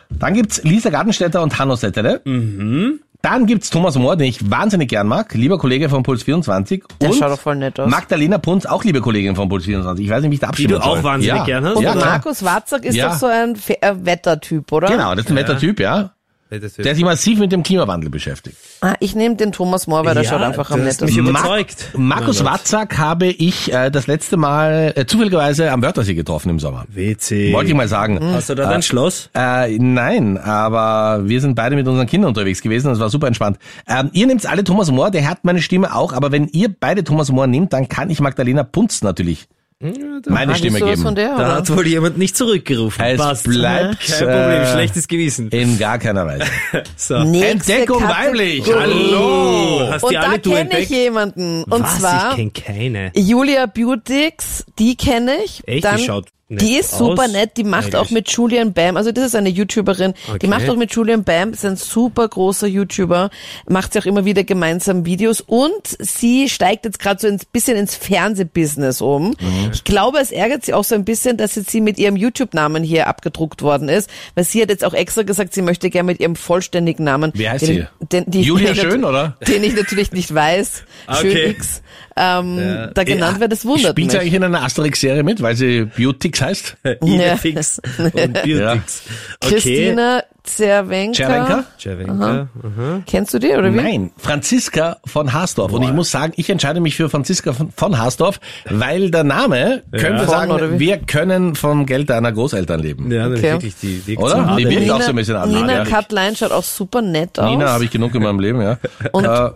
Dann 0.09 0.33
gibt's 0.33 0.63
Lisa 0.63 0.89
Gartenstädter 0.89 1.41
und 1.43 1.57
Hanno 1.59 1.75
Settele. 1.75 2.21
Mhm. 2.25 2.99
Dann 3.21 3.47
gibt's 3.47 3.71
Thomas 3.71 3.95
Mohr, 3.95 4.15
den 4.17 4.27
ich 4.27 4.51
wahnsinnig 4.51 4.87
gern 4.89 5.07
mag, 5.07 5.33
lieber 5.33 5.57
Kollege 5.57 5.89
von 5.89 6.03
Puls 6.03 6.21
24. 6.23 6.83
Der 7.01 7.09
und 7.09 7.15
schaut 7.17 7.31
doch 7.31 7.39
voll 7.39 7.55
nett 7.55 7.79
aus. 7.79 7.89
Magdalena 7.89 8.37
Punz, 8.37 8.67
auch 8.67 8.83
liebe 8.83 9.01
Kollegin 9.01 9.35
von 9.35 9.49
Puls 9.49 9.65
24. 9.65 10.05
Ich 10.05 10.11
weiß 10.11 10.21
nicht, 10.21 10.29
wie 10.29 10.35
ich 10.35 10.39
da 10.41 10.47
Die 10.47 10.49
abstimmen 10.51 10.73
du 10.75 10.79
auch 10.85 10.95
soll. 10.95 11.03
wahnsinnig 11.03 11.37
ja. 11.39 11.43
gern 11.43 11.65
hast. 11.65 11.75
Und 11.77 11.83
Ja. 11.83 11.95
Markus 11.95 12.45
Watzak 12.45 12.85
ist 12.85 12.95
Ja. 12.95 13.09
doch 13.09 13.15
so 13.15 13.25
ein 13.25 13.55
äh, 13.81 13.93
Wettertyp, 13.97 14.71
oder? 14.71 14.87
Genau, 14.87 15.15
das 15.15 15.25
ist 15.25 15.31
ein 15.31 15.35
netter 15.35 15.57
Typ, 15.57 15.79
ja. 15.79 16.11
Der 16.59 16.95
sich 16.95 17.03
massiv 17.03 17.39
mit 17.39 17.51
dem 17.51 17.63
Klimawandel 17.63 18.09
beschäftigt. 18.09 18.57
Ah, 18.81 18.95
ich 18.99 19.15
nehme 19.15 19.35
den 19.35 19.51
Thomas 19.51 19.87
Mohr, 19.87 20.05
weil 20.05 20.13
der 20.13 20.23
Ja, 20.23 20.29
schaut 20.31 20.41
einfach 20.41 20.71
am 20.71 20.79
nettesten 20.79 21.07
mich 21.07 21.17
überzeugt. 21.17 21.89
Markus 21.95 22.37
Mein 22.41 22.45
Gott. 22.45 22.53
Watzak 22.59 22.97
habe 22.97 23.27
ich 23.27 23.71
äh, 23.73 23.89
das 23.89 24.07
letzte 24.07 24.37
Mal 24.37 24.93
äh, 24.95 25.05
zufälligerweise 25.05 25.71
am 25.71 25.81
Wörthersee 25.81 26.13
getroffen 26.13 26.49
im 26.49 26.59
Sommer. 26.59 26.85
WC. 26.89 27.53
Wollte 27.53 27.71
ich 27.71 27.75
mal 27.75 27.87
sagen. 27.87 28.19
Hast 28.33 28.49
du 28.49 28.55
da 28.55 28.69
dein 28.69 28.81
Schloss? 28.81 29.29
Äh, 29.35 29.77
nein, 29.77 30.37
aber 30.37 31.27
wir 31.27 31.41
sind 31.41 31.55
beide 31.55 31.75
mit 31.75 31.87
unseren 31.87 32.07
Kindern 32.07 32.29
unterwegs 32.29 32.61
gewesen, 32.61 32.87
das 32.87 32.99
war 32.99 33.09
super 33.09 33.27
entspannt. 33.27 33.57
Ähm, 33.87 34.09
ihr 34.13 34.27
nehmt 34.27 34.45
alle 34.45 34.63
Thomas 34.63 34.91
Mohr, 34.91 35.11
der 35.11 35.29
hat 35.29 35.43
meine 35.43 35.61
Stimme 35.61 35.95
auch, 35.95 36.13
aber 36.13 36.31
wenn 36.31 36.47
ihr 36.47 36.73
beide 36.77 37.03
Thomas 37.03 37.31
Mohr 37.31 37.47
nehmt, 37.47 37.73
dann 37.73 37.89
kann 37.89 38.09
ich 38.09 38.19
Magdalena 38.19 38.63
Punz 38.63 39.01
natürlich 39.01 39.47
meine 39.79 40.53
Ah, 40.53 40.55
Stimme 40.55 40.79
geben. 40.79 41.01
von 41.01 41.15
der, 41.15 41.29
Da 41.29 41.35
oder? 41.35 41.55
hat 41.55 41.69
wohl 41.75 41.85
jemand 41.85 42.17
nicht 42.17 42.37
zurückgerufen. 42.37 43.03
Es 43.03 43.17
Passt. 43.17 43.43
bleibt, 43.43 43.99
Kein 43.99 44.19
Problem, 44.19 44.61
äh, 44.61 44.71
schlechtes 44.71 45.07
Gewissen. 45.07 45.49
In 45.49 45.77
gar 45.77 45.99
keiner 45.99 46.25
Weise. 46.25 46.45
So. 46.95 47.19
Nächste 47.23 47.73
Entdeckung 47.73 48.01
Kategorie. 48.01 48.27
weiblich. 48.27 48.73
Hallo. 48.73 49.87
Hast 49.91 50.03
Und 50.03 50.11
die 50.11 50.15
da 50.15 50.21
alle 50.21 50.39
du 50.39 50.51
kenne 50.51 50.79
ich 50.79 50.89
jemanden. 50.89 51.63
Und 51.65 51.83
Was? 51.83 51.99
zwar 51.99 52.29
Ich 52.31 52.35
kenn 52.37 52.53
keine. 52.53 53.11
Julia 53.15 53.65
Beautix, 53.65 54.65
die 54.79 54.95
kenne 54.95 55.35
ich. 55.43 55.61
Echt? 55.67 55.77
Die 55.77 55.81
Dann, 55.81 55.99
schaut 55.99 56.25
nett 56.25 56.31
die 56.47 56.75
ist 56.75 56.91
super 56.95 57.23
aus, 57.23 57.31
nett, 57.31 57.57
die 57.57 57.63
macht 57.63 57.85
eigentlich. 57.85 57.95
auch 57.95 58.09
mit 58.11 58.29
Julian 58.29 58.73
Bam, 58.73 58.97
also 58.97 59.11
das 59.11 59.25
ist 59.25 59.35
eine 59.35 59.49
YouTuberin, 59.49 60.13
Okay. 60.27 60.39
die 60.39 60.47
macht 60.47 60.69
auch 60.69 60.75
mit 60.75 60.91
Julian 60.93 61.23
Bam, 61.23 61.53
ist 61.53 61.65
ein 61.65 61.75
super 61.75 62.27
großer 62.27 62.67
YouTuber, 62.67 63.31
macht 63.67 63.93
sie 63.93 63.99
auch 63.99 64.05
immer 64.05 64.25
wieder 64.25 64.43
gemeinsam 64.43 65.05
Videos 65.05 65.41
und 65.41 65.71
sie 65.99 66.47
steigt 66.49 66.85
jetzt 66.85 66.99
gerade 66.99 67.19
so 67.19 67.27
ein 67.27 67.39
bisschen 67.51 67.77
ins 67.77 67.95
Fernsehbusiness 67.95 69.01
um. 69.01 69.29
Mhm. 69.29 69.71
Ich 69.73 69.83
glaube, 69.85 70.19
es 70.19 70.31
ärgert 70.31 70.65
sie 70.65 70.73
auch 70.75 70.83
so 70.83 70.93
ein 70.95 71.03
bisschen, 71.05 71.37
dass 71.37 71.55
jetzt 71.55 71.71
sie 71.71 71.81
mit 71.81 71.97
ihrem 71.97 72.15
YouTube-Namen 72.15 72.83
hier 72.83 73.07
abgedruckt 73.07 73.61
worden 73.63 73.89
ist, 73.89 74.09
weil 74.35 74.43
sie 74.43 74.61
hat 74.61 74.69
jetzt 74.69 74.83
auch 74.85 74.93
extra 74.93 75.23
gesagt, 75.23 75.53
sie 75.53 75.61
möchte 75.63 75.89
gerne 75.89 76.05
mit 76.07 76.19
ihrem 76.19 76.35
vollständigen 76.35 77.03
Namen. 77.05 77.31
Wie 77.33 77.49
heißt 77.49 77.67
den, 77.67 77.75
sie? 78.01 78.07
Den, 78.11 78.23
die, 78.29 78.41
Julia 78.41 78.75
Schön, 78.75 79.03
oder? 79.03 79.35
Den 79.47 79.63
ich 79.63 79.75
natürlich 79.75 80.11
nicht 80.11 80.33
weiß. 80.33 80.83
Schön 81.21 81.31
Okay. 81.31 81.49
X. 81.49 81.81
Ähm, 82.17 82.91
da 82.93 83.03
genannt 83.03 83.41
wird, 83.41 83.51
das 83.51 83.65
wundert 83.65 83.91
Spielt 83.91 84.11
sie 84.11 84.17
mich. 84.17 84.21
eigentlich 84.21 84.33
in 84.35 84.43
einer 84.43 84.63
Asterix-Serie 84.63 85.23
mit, 85.23 85.41
weil 85.41 85.55
sie 85.57 85.87
Beautix 86.39 86.41
heißt? 86.41 86.77
Idefix 87.03 87.81
und 87.97 88.13
Beautix. 88.13 89.03
Okay. 89.43 89.53
Christina 89.53 90.23
Zerwenka. 90.43 91.13
Czerwenka? 91.13 91.63
Cervenka. 91.79 92.47
Aha. 92.63 93.01
Kennst 93.07 93.33
du 93.33 93.39
die 93.39 93.49
oder 93.49 93.73
wie? 93.73 93.77
Nein, 93.77 94.11
Franziska 94.17 94.97
von 95.05 95.33
Haasdorf. 95.33 95.71
Und 95.73 95.81
ich 95.81 95.91
muss 95.91 96.11
sagen, 96.11 96.33
ich 96.35 96.49
entscheide 96.51 96.79
mich 96.79 96.95
für 96.95 97.09
Franziska 97.09 97.51
von, 97.53 97.71
von 97.75 97.97
Haasdorf, 97.97 98.39
weil 98.69 99.09
der 99.09 99.23
Name, 99.23 99.81
können 99.91 100.17
wir 100.17 100.25
Von, 100.25 100.27
sagen, 100.29 100.51
oder 100.51 100.73
wie? 100.73 100.79
wir 100.79 100.97
können 100.99 101.55
vom 101.55 101.85
Geld 101.87 102.09
deiner 102.11 102.31
Großeltern 102.31 102.79
leben. 102.79 103.11
Ja, 103.11 103.25
Okay. 103.27 103.41
wirklich, 103.53 103.75
die 103.81 104.05
wirkt 104.05 104.21
Oder? 104.21 104.55
Die 104.57 104.69
wirkt 104.69 104.91
auch 104.91 105.01
so 105.01 105.09
ein 105.09 105.15
bisschen 105.15 105.35
an. 105.35 105.49
Nina 105.49 105.73
ja. 105.77 105.83
Katlein 105.83 106.35
schaut 106.35 106.51
auch 106.51 106.63
super 106.63 107.01
nett 107.01 107.39
aus. 107.39 107.49
Nina 107.49 107.69
habe 107.69 107.83
ich 107.85 107.89
genug 107.91 108.13
in 108.13 108.21
meinem 108.21 108.39
Leben, 108.39 108.61
ja. 108.61 108.77
Und 109.13 109.25
Äh, 109.25 109.49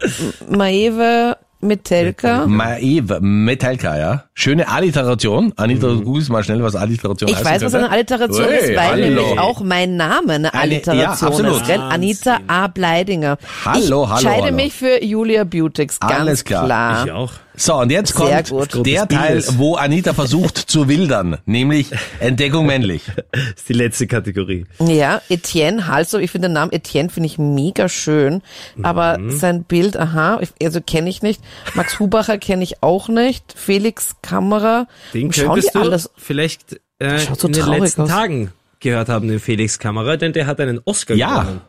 Maeve 0.50 1.38
Metelka. 1.62 2.46
Maeve 2.48 3.20
Metalka, 3.22 3.98
ja. 3.98 4.24
Schöne 4.34 4.70
Alliteration. 4.70 5.52
Anita, 5.58 5.88
du 5.88 6.02
googelst 6.02 6.30
mal 6.30 6.44
schnell, 6.44 6.64
was 6.64 6.76
Alliteration 6.76 7.30
Ich 7.30 7.36
heißen 7.36 7.52
weiß, 7.52 7.64
was 7.64 7.76
eine 7.76 7.92
Alliteration 7.92 8.46
Hey, 8.46 8.60
ist, 8.72 8.78
weil 8.78 8.88
hallo. 8.92 9.06
nämlich 9.06 9.40
auch 9.40 9.62
mein 9.62 9.98
Name 9.98 10.34
eine 10.34 10.48
ja, 10.54 10.60
Alliteration 10.60 11.30
absolut. 11.30 11.62
ist, 11.62 11.68
gell? 11.68 11.80
Anita 11.82 12.40
A. 12.48 12.68
Bleidinger. 12.68 13.38
Hallo, 13.66 13.76
ich 13.82 13.90
hallo, 13.92 14.04
entscheide 14.14 14.44
hallo. 14.44 14.56
mich 14.56 14.74
für 14.74 15.04
Julia 15.04 15.44
Beautix, 15.44 16.00
ganz 16.00 16.14
Alles 16.14 16.46
klar. 16.46 16.66
klar. 16.66 17.06
Ich 17.06 17.12
auch. 17.12 17.32
So, 17.62 17.76
und 17.76 17.92
jetzt 17.92 18.16
Sehr 18.16 18.44
kommt 18.44 18.72
gut. 18.74 18.86
der 18.86 19.06
Teil, 19.08 19.44
wo 19.58 19.76
Anita 19.76 20.14
versucht 20.14 20.58
zu 20.70 20.88
wildern, 20.88 21.40
nämlich 21.46 21.88
Entdeckung 22.22 22.66
männlich. 22.66 23.02
Das 23.34 23.42
ist 23.58 23.68
die 23.70 23.74
letzte 23.74 24.08
Kategorie. 24.08 24.66
Ja, 24.80 25.22
Etienne 25.28 25.88
Halsov, 25.88 26.22
ich 26.22 26.32
finde 26.32 26.48
den 26.48 26.54
Namen 26.54 26.72
Etienne 26.72 27.10
finde 27.10 27.28
ich 27.28 27.38
mega 27.38 27.90
schön, 27.90 28.42
aber 28.82 29.18
Mhm. 29.18 29.32
sein 29.32 29.64
Bild, 29.66 29.98
aha, 29.98 30.40
ich- 30.42 30.52
also 30.66 30.80
kenne 30.80 31.10
ich 31.10 31.22
nicht. 31.22 31.42
Max 31.74 32.00
Hubacher 32.00 32.38
kenne 32.38 32.64
ich 32.64 32.82
auch 32.82 33.10
nicht. 33.10 33.44
Felix 33.56 34.16
Kammerer, 34.22 34.88
Den 35.14 35.34
schauen 35.34 35.48
könntest 35.56 35.76
du 35.76 35.80
alles. 35.82 36.10
vielleicht 36.16 36.80
äh, 37.00 37.20
so 37.38 37.48
in 37.48 37.54
den 37.54 37.66
letzten 37.68 38.04
aus. 38.04 38.10
Tagen 38.10 38.52
gehört 38.80 39.10
haben, 39.10 39.28
den 39.28 39.40
Felix 39.42 39.80
Kamera, 39.80 40.16
denn 40.16 40.32
der 40.32 40.48
hat 40.48 40.62
einen 40.62 40.80
Oscar 40.86 41.16
Ja. 41.16 41.42
gewonnen. 41.42 41.62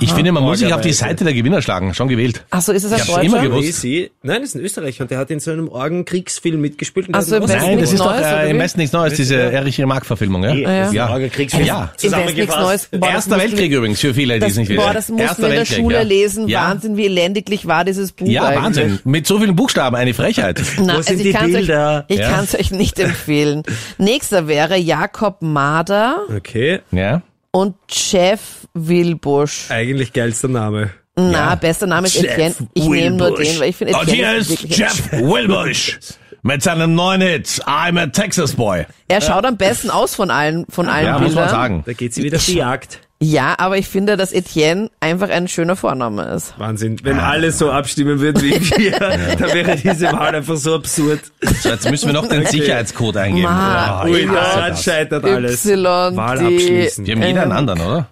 Ich 0.00 0.12
finde, 0.12 0.32
man 0.32 0.42
muss 0.42 0.60
sich 0.60 0.72
auf 0.72 0.80
die. 0.80 0.92
Seite 0.92 1.24
der 1.24 1.34
Gewinner 1.34 1.62
schlagen. 1.62 1.94
Schon 1.94 2.08
gewählt. 2.08 2.44
Ach 2.50 2.60
so, 2.60 2.72
ist 2.72 2.84
es 2.84 2.92
ein 2.92 2.98
Deutscher? 2.98 3.22
immer 3.22 3.42
gewusst. 3.42 3.84
Nein, 3.84 4.40
das 4.40 4.50
ist 4.50 4.54
ein 4.56 4.60
Österreicher 4.60 5.02
und 5.04 5.10
der 5.10 5.18
hat 5.18 5.30
in 5.30 5.40
so 5.40 5.50
einem 5.50 5.68
Orgenkriegsfilm 5.68 6.60
mitgespielt. 6.60 7.08
Und 7.08 7.14
Ach 7.14 7.20
hat 7.20 7.26
so, 7.26 7.34
einen 7.36 7.42
im 7.44 7.48
Westen 7.48 7.66
Nein, 7.66 7.78
das 7.80 7.92
ist 7.92 7.98
doch 8.00 8.12
Neues, 8.12 8.26
äh, 8.26 8.50
im? 8.50 8.58
Westen 8.58 8.80
nichts 8.80 8.92
Neues, 8.92 9.14
diese 9.14 9.34
Ja. 9.36 9.40
Erich 9.50 9.80
Remarque-Verfilmung, 9.80 10.44
ja? 10.44 10.54
Nee, 10.54 10.64
das 10.64 10.88
ist 10.88 10.94
ja. 10.94 11.06
ein 11.06 11.12
Orgenkriegsfilm. 11.12 11.64
Ja. 11.66 11.74
Im 11.74 11.82
Westen 11.82 11.90
nichts 11.92 12.02
Zusammengefasst. 12.02 12.90
Neues. 12.92 13.00
Boah, 13.00 13.08
Erster 13.10 13.38
Weltkrieg 13.38 13.72
übrigens, 13.72 14.00
für 14.00 14.14
viele, 14.14 14.38
die 14.38 14.46
es 14.46 14.56
nicht 14.56 14.68
boah, 14.76 14.94
wissen. 14.94 14.94
das 14.94 15.08
mussten 15.08 15.42
wir 15.42 15.48
in 15.48 15.54
der 15.56 15.64
Schule 15.64 15.96
ja. 15.96 16.02
lesen. 16.02 16.48
Ja. 16.48 16.68
Wahnsinn, 16.68 16.96
wie 16.96 17.06
elendiglich 17.06 17.66
war 17.66 17.84
dieses 17.84 18.12
Buch 18.12 18.26
Ja, 18.28 18.44
eigentlich. 18.44 18.62
Wahnsinn. 18.64 18.98
Mit 19.04 19.26
so 19.26 19.38
vielen 19.38 19.56
Buchstaben, 19.56 19.96
eine 19.96 20.14
Frechheit. 20.14 20.62
Na, 20.80 20.98
Wo 20.98 21.02
sind 21.02 21.16
ich 21.18 21.22
die 21.24 21.32
kann's 21.32 21.52
Bilder? 21.52 22.06
Euch, 22.08 22.16
ich 22.16 22.20
Ja. 22.22 22.30
kann 22.30 22.44
es 22.44 22.54
euch 22.54 22.70
nicht 22.70 22.98
empfehlen. 22.98 23.62
Nächster 23.98 24.46
wäre 24.48 24.76
Jakob 24.76 25.42
Mader 25.42 26.16
Okay, 26.36 26.80
Ja. 26.92 27.22
Und 27.52 27.76
Jeff 27.88 28.66
Wilbusch. 28.74 29.70
eigentlich 29.70 30.12
geilster 30.12 30.48
Name. 30.48 30.90
Na, 31.14 31.54
bester 31.54 31.86
Name 31.86 32.06
ist 32.06 32.14
Jeff 32.14 32.24
Etienne. 32.32 32.54
Ich 32.74 32.88
nehme 32.88 33.16
nur 33.16 33.28
Wilbusch. 33.28 33.48
den, 33.48 33.60
weil 33.60 33.68
ich 33.68 33.76
finde 33.76 33.94
Und 33.94 34.08
hier 34.08 34.14
Etienne 34.28 34.38
ist 34.38 34.76
Jeff 34.78 35.12
Wilbush 35.12 35.98
mit 36.42 36.62
seinem 36.62 36.94
neuen 36.94 37.20
Hit 37.20 37.46
I'm 37.66 38.00
a 38.00 38.06
Texas 38.06 38.54
Boy. 38.54 38.86
Er 39.08 39.20
schaut 39.20 39.44
am 39.44 39.56
besten 39.58 39.90
aus 39.90 40.14
von 40.14 40.30
allen, 40.30 40.64
von 40.70 40.88
allen 40.88 41.04
Ja, 41.06 41.18
Bildern. 41.18 41.34
muss 41.34 41.40
man 41.42 41.48
sagen. 41.50 41.82
Da 41.86 41.92
geht 41.92 42.14
sie 42.14 42.22
wieder 42.24 42.38
auf 42.38 42.46
die 42.46 42.54
Jagd. 42.54 43.00
Ja, 43.24 43.54
aber 43.58 43.78
ich 43.78 43.86
finde, 43.86 44.16
dass 44.16 44.32
Etienne 44.32 44.90
einfach 44.98 45.28
ein 45.30 45.46
schöner 45.46 45.76
Vorname 45.76 46.24
ist. 46.34 46.54
Wahnsinn. 46.58 46.96
Wenn 47.04 47.20
alle 47.20 47.52
so 47.52 47.70
abstimmen 47.70 48.18
würden 48.18 48.42
wie 48.42 48.50
wir, 48.78 48.98
dann 48.98 49.52
wäre 49.54 49.76
diese 49.76 50.06
Wahl 50.12 50.34
einfach 50.34 50.56
so 50.56 50.74
absurd. 50.74 51.20
So, 51.60 51.68
jetzt 51.68 51.88
müssen 51.88 52.06
wir 52.06 52.14
noch 52.14 52.26
den 52.26 52.44
Sicherheitscode 52.46 53.16
eingeben. 53.18 53.44
Ma- 53.44 54.02
Oh, 54.04 54.08
Ui, 54.08 54.26
da 54.26 54.74
scheitert 54.74 55.24
alles. 55.24 55.64
Y, 55.64 55.76
Wahl 56.16 56.38
abschließen. 56.40 57.04
Die 57.04 57.12
haben 57.12 57.22
jeder 57.22 57.42
einen 57.42 57.52
anderen, 57.52 57.80
oder? 57.80 58.08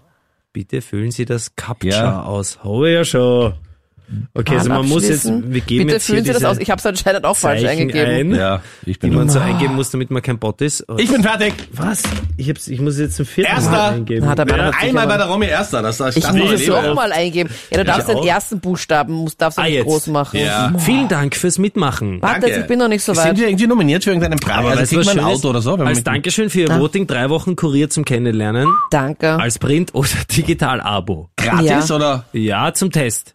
Bitte 0.53 0.81
füllen 0.81 1.11
Sie 1.11 1.25
das 1.25 1.57
Captcha 1.57 1.89
Ja. 1.89 2.23
aus. 2.23 2.61
Habe 2.63 2.91
ja 2.91 3.05
schon. 3.05 3.55
Okay, 4.35 4.57
also 4.57 4.69
man 4.71 4.89
muss 4.89 5.09
jetzt, 5.09 5.27
wir 5.27 5.61
geben 5.61 5.85
Bitte 5.87 5.93
jetzt 5.95 6.07
hier 6.07 6.17
Sie 6.23 6.29
das 6.29 6.37
diese 6.39 6.49
aus. 6.49 6.59
Ich 6.59 6.71
habe 6.71 6.79
es 6.81 6.87
anscheinend 6.87 7.25
auch 7.25 7.37
falsch 7.37 7.63
Zeichen 7.63 7.83
eingegeben. 7.83 8.33
ein, 8.33 8.39
Ja, 8.39 8.61
ich 8.85 8.99
die 8.99 9.09
bin. 9.09 9.17
man 9.17 9.29
so 9.29 9.39
eingeben 9.39 9.75
muss, 9.77 9.91
damit 9.91 10.11
man 10.11 10.21
kein 10.23 10.39
Bot 10.39 10.61
ist. 10.63 10.85
Ich 10.99 11.11
bin 11.11 11.23
fertig. 11.23 11.55
Was? 11.73 12.03
Ich, 12.37 12.49
hab's, 12.49 12.67
ich 12.69 12.81
muss 12.81 12.99
jetzt 12.99 13.17
zum 13.17 13.27
vierten 13.27 13.53
Erster. 13.53 13.71
Mal 13.71 13.93
eingeben. 13.95 14.27
Na, 14.37 14.45
ja, 14.57 14.71
Einmal 14.81 15.07
bei 15.07 15.17
der 15.17 15.27
Romy 15.27 15.47
Erster. 15.47 15.83
Das, 15.83 16.01
Ich 16.17 16.33
muss 16.33 16.51
es 16.53 16.71
auch 16.71 16.95
mal 16.95 17.13
eingeben. 17.13 17.51
Ja, 17.71 17.79
du 17.79 17.85
darfst 17.85 18.09
den 18.09 18.19
ersten 18.19 18.61
Buchstaben, 18.61 19.13
musst, 19.15 19.41
darfst 19.41 19.59
du 19.59 19.63
Ah, 19.63 19.67
nicht 19.67 19.75
jetzt. 19.75 19.85
groß 19.87 20.07
machen. 20.09 20.41
Ja. 20.41 20.73
Vielen 20.79 21.09
Dank 21.09 21.37
fürs 21.37 21.59
Mitmachen. 21.59 22.21
Warte, 22.21 22.47
jetzt, 22.49 22.59
ich 22.61 22.67
bin 22.67 22.79
noch 22.79 22.89
nicht 22.89 23.05
so 23.05 23.15
Sind 23.15 23.25
weit. 23.25 23.39
wir 23.39 23.49
irgendwie 23.49 23.67
nominiert 23.67 24.05
für 24.05 24.11
irgendeinen 24.11 24.39
Preis? 24.41 24.57
Aber 24.57 24.71
also 24.71 24.99
ein? 25.09 25.21
Auto 25.21 25.51
oder 25.51 25.61
so? 25.63 25.75
Als 25.77 26.03
Dankeschön 26.03 26.51
für 26.51 26.61
Ihr 26.63 26.79
Voting 26.81 27.07
drei 27.07 27.31
Wochen 27.31 27.55
Kurier 27.57 27.91
zum 27.91 28.05
Kennenlernen. 28.05 28.67
Danke. 28.91 29.35
Als 29.39 29.59
Print- 29.59 29.95
oder 29.95 30.09
Digital-Abo. 30.37 31.31
Gratis 31.37 31.89
Ja. 31.89 31.95
oder 31.97 32.25
Ja, 32.33 32.75
zum 32.75 32.91
Test. 32.91 33.35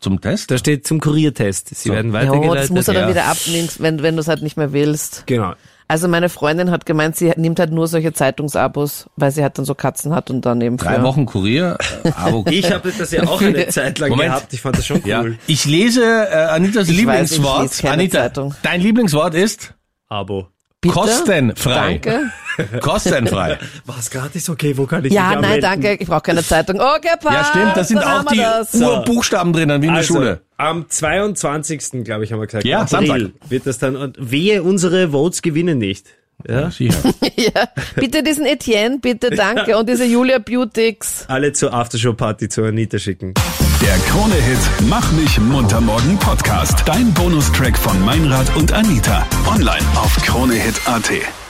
Zu, 0.00 0.10
zum 0.10 0.20
Test? 0.20 0.50
Da 0.50 0.58
steht 0.58 0.86
zum 0.86 1.00
Kuriertest. 1.00 1.74
Sie 1.74 1.90
werden 1.90 2.12
Ja, 2.12 2.20
weitergeleitet. 2.20 2.64
das 2.64 2.70
muss 2.70 2.88
er 2.88 2.94
dann 2.94 3.02
ja. 3.04 3.08
wieder 3.10 3.24
abnehmen, 3.26 3.68
wenn, 3.78 4.02
wenn 4.02 4.16
du 4.16 4.20
es 4.20 4.28
halt 4.28 4.42
nicht 4.42 4.56
mehr 4.56 4.72
willst. 4.72 5.24
Genau. 5.26 5.54
Also 5.90 6.06
meine 6.06 6.28
Freundin 6.28 6.70
hat 6.70 6.84
gemeint, 6.84 7.16
sie 7.16 7.32
nimmt 7.36 7.58
halt 7.58 7.72
nur 7.72 7.88
solche 7.88 8.12
Zeitungsabos, 8.12 9.08
weil 9.16 9.30
sie 9.30 9.42
halt 9.42 9.56
dann 9.56 9.64
so 9.64 9.74
Katzen 9.74 10.14
hat 10.14 10.28
und 10.30 10.44
dann 10.44 10.60
eben 10.60 10.76
Drei 10.76 10.96
für- 10.96 11.02
Wochen 11.02 11.24
Kurier, 11.24 11.78
äh, 12.04 12.10
Abo. 12.14 12.44
Ich 12.50 12.70
habe 12.70 12.92
das 12.96 13.10
ja 13.10 13.22
auch 13.26 13.40
eine 13.40 13.68
Zeit 13.68 13.98
lang 13.98 14.10
Moment. 14.10 14.28
gehabt. 14.28 14.52
Ich 14.52 14.60
fand 14.60 14.76
das 14.76 14.84
schon 14.86 15.02
ja. 15.06 15.22
cool. 15.22 15.38
Ich 15.46 15.64
lese 15.64 16.02
äh, 16.04 16.34
Anitas 16.50 16.88
Ich 16.88 17.06
weiß, 17.06 17.30
ich 17.32 17.38
Lieblingswort. 17.38 17.62
lese 17.62 17.80
keine 17.82 17.92
Anita, 17.94 18.18
Zeitung. 18.18 18.54
dein 18.62 18.80
Lieblingswort 18.82 19.34
ist 19.34 19.74
Abo. 20.08 20.48
Bitte? 20.80 20.94
kostenfrei. 20.94 22.00
Danke. 22.04 22.30
Kostenfrei. 22.80 23.58
Was 23.86 24.10
gratis? 24.10 24.48
Okay, 24.48 24.76
wo 24.76 24.86
kann 24.86 25.04
ich 25.04 25.12
Ja, 25.12 25.28
nein, 25.30 25.36
anmelden? 25.36 25.60
danke, 25.62 25.94
ich 25.94 26.06
brauche 26.08 26.20
keine 26.22 26.44
Zeitung. 26.44 26.80
Okay, 26.80 27.08
passt. 27.20 27.34
Ja, 27.34 27.44
stimmt, 27.44 27.76
da 27.76 27.84
sind 27.84 27.98
auch 27.98 28.24
die. 28.26 28.84
Urbuchstaben 28.84 29.52
drinnen, 29.52 29.82
wie 29.82 29.86
in 29.86 29.92
der 29.92 29.98
Also, 30.02 30.14
Schule. 30.14 30.40
am 30.56 30.88
22. 30.88 32.04
glaube 32.04 32.24
ich, 32.24 32.32
haben 32.32 32.40
wir 32.40 32.46
gesagt. 32.46 32.64
Ja, 32.64 32.80
April 32.82 32.88
Samstag. 33.08 33.30
wird 33.48 33.66
das 33.66 33.78
dann, 33.78 33.96
und 33.96 34.16
wehe, 34.18 34.62
unsere 34.62 35.10
Votes 35.10 35.42
gewinnen 35.42 35.78
nicht. 35.78 36.06
Ja? 36.48 36.70
Sicher. 36.70 36.94
Ja, 37.36 37.68
bitte 37.94 38.22
diesen 38.24 38.46
Etienne, 38.46 38.98
bitte, 38.98 39.30
danke. 39.30 39.76
Und 39.78 39.88
diese 39.88 40.04
Julia 40.04 40.38
Beautix. 40.38 41.24
Alle 41.28 41.52
zur 41.52 41.72
Aftershow-Party 41.72 42.48
zu 42.48 42.64
Anita 42.64 42.98
schicken. 42.98 43.34
Der 43.80 43.96
Krone-Hit 44.10 44.58
Mach 44.88 45.12
mich 45.12 45.38
munter 45.38 45.80
morgen 45.80 46.18
Podcast. 46.18 46.82
Dein 46.84 47.14
Bonustrack 47.14 47.78
von 47.78 48.04
Meinrad 48.04 48.54
und 48.56 48.72
Anita. 48.72 49.24
Online 49.46 49.84
auf 49.94 50.16
kronehit.at. 50.16 51.47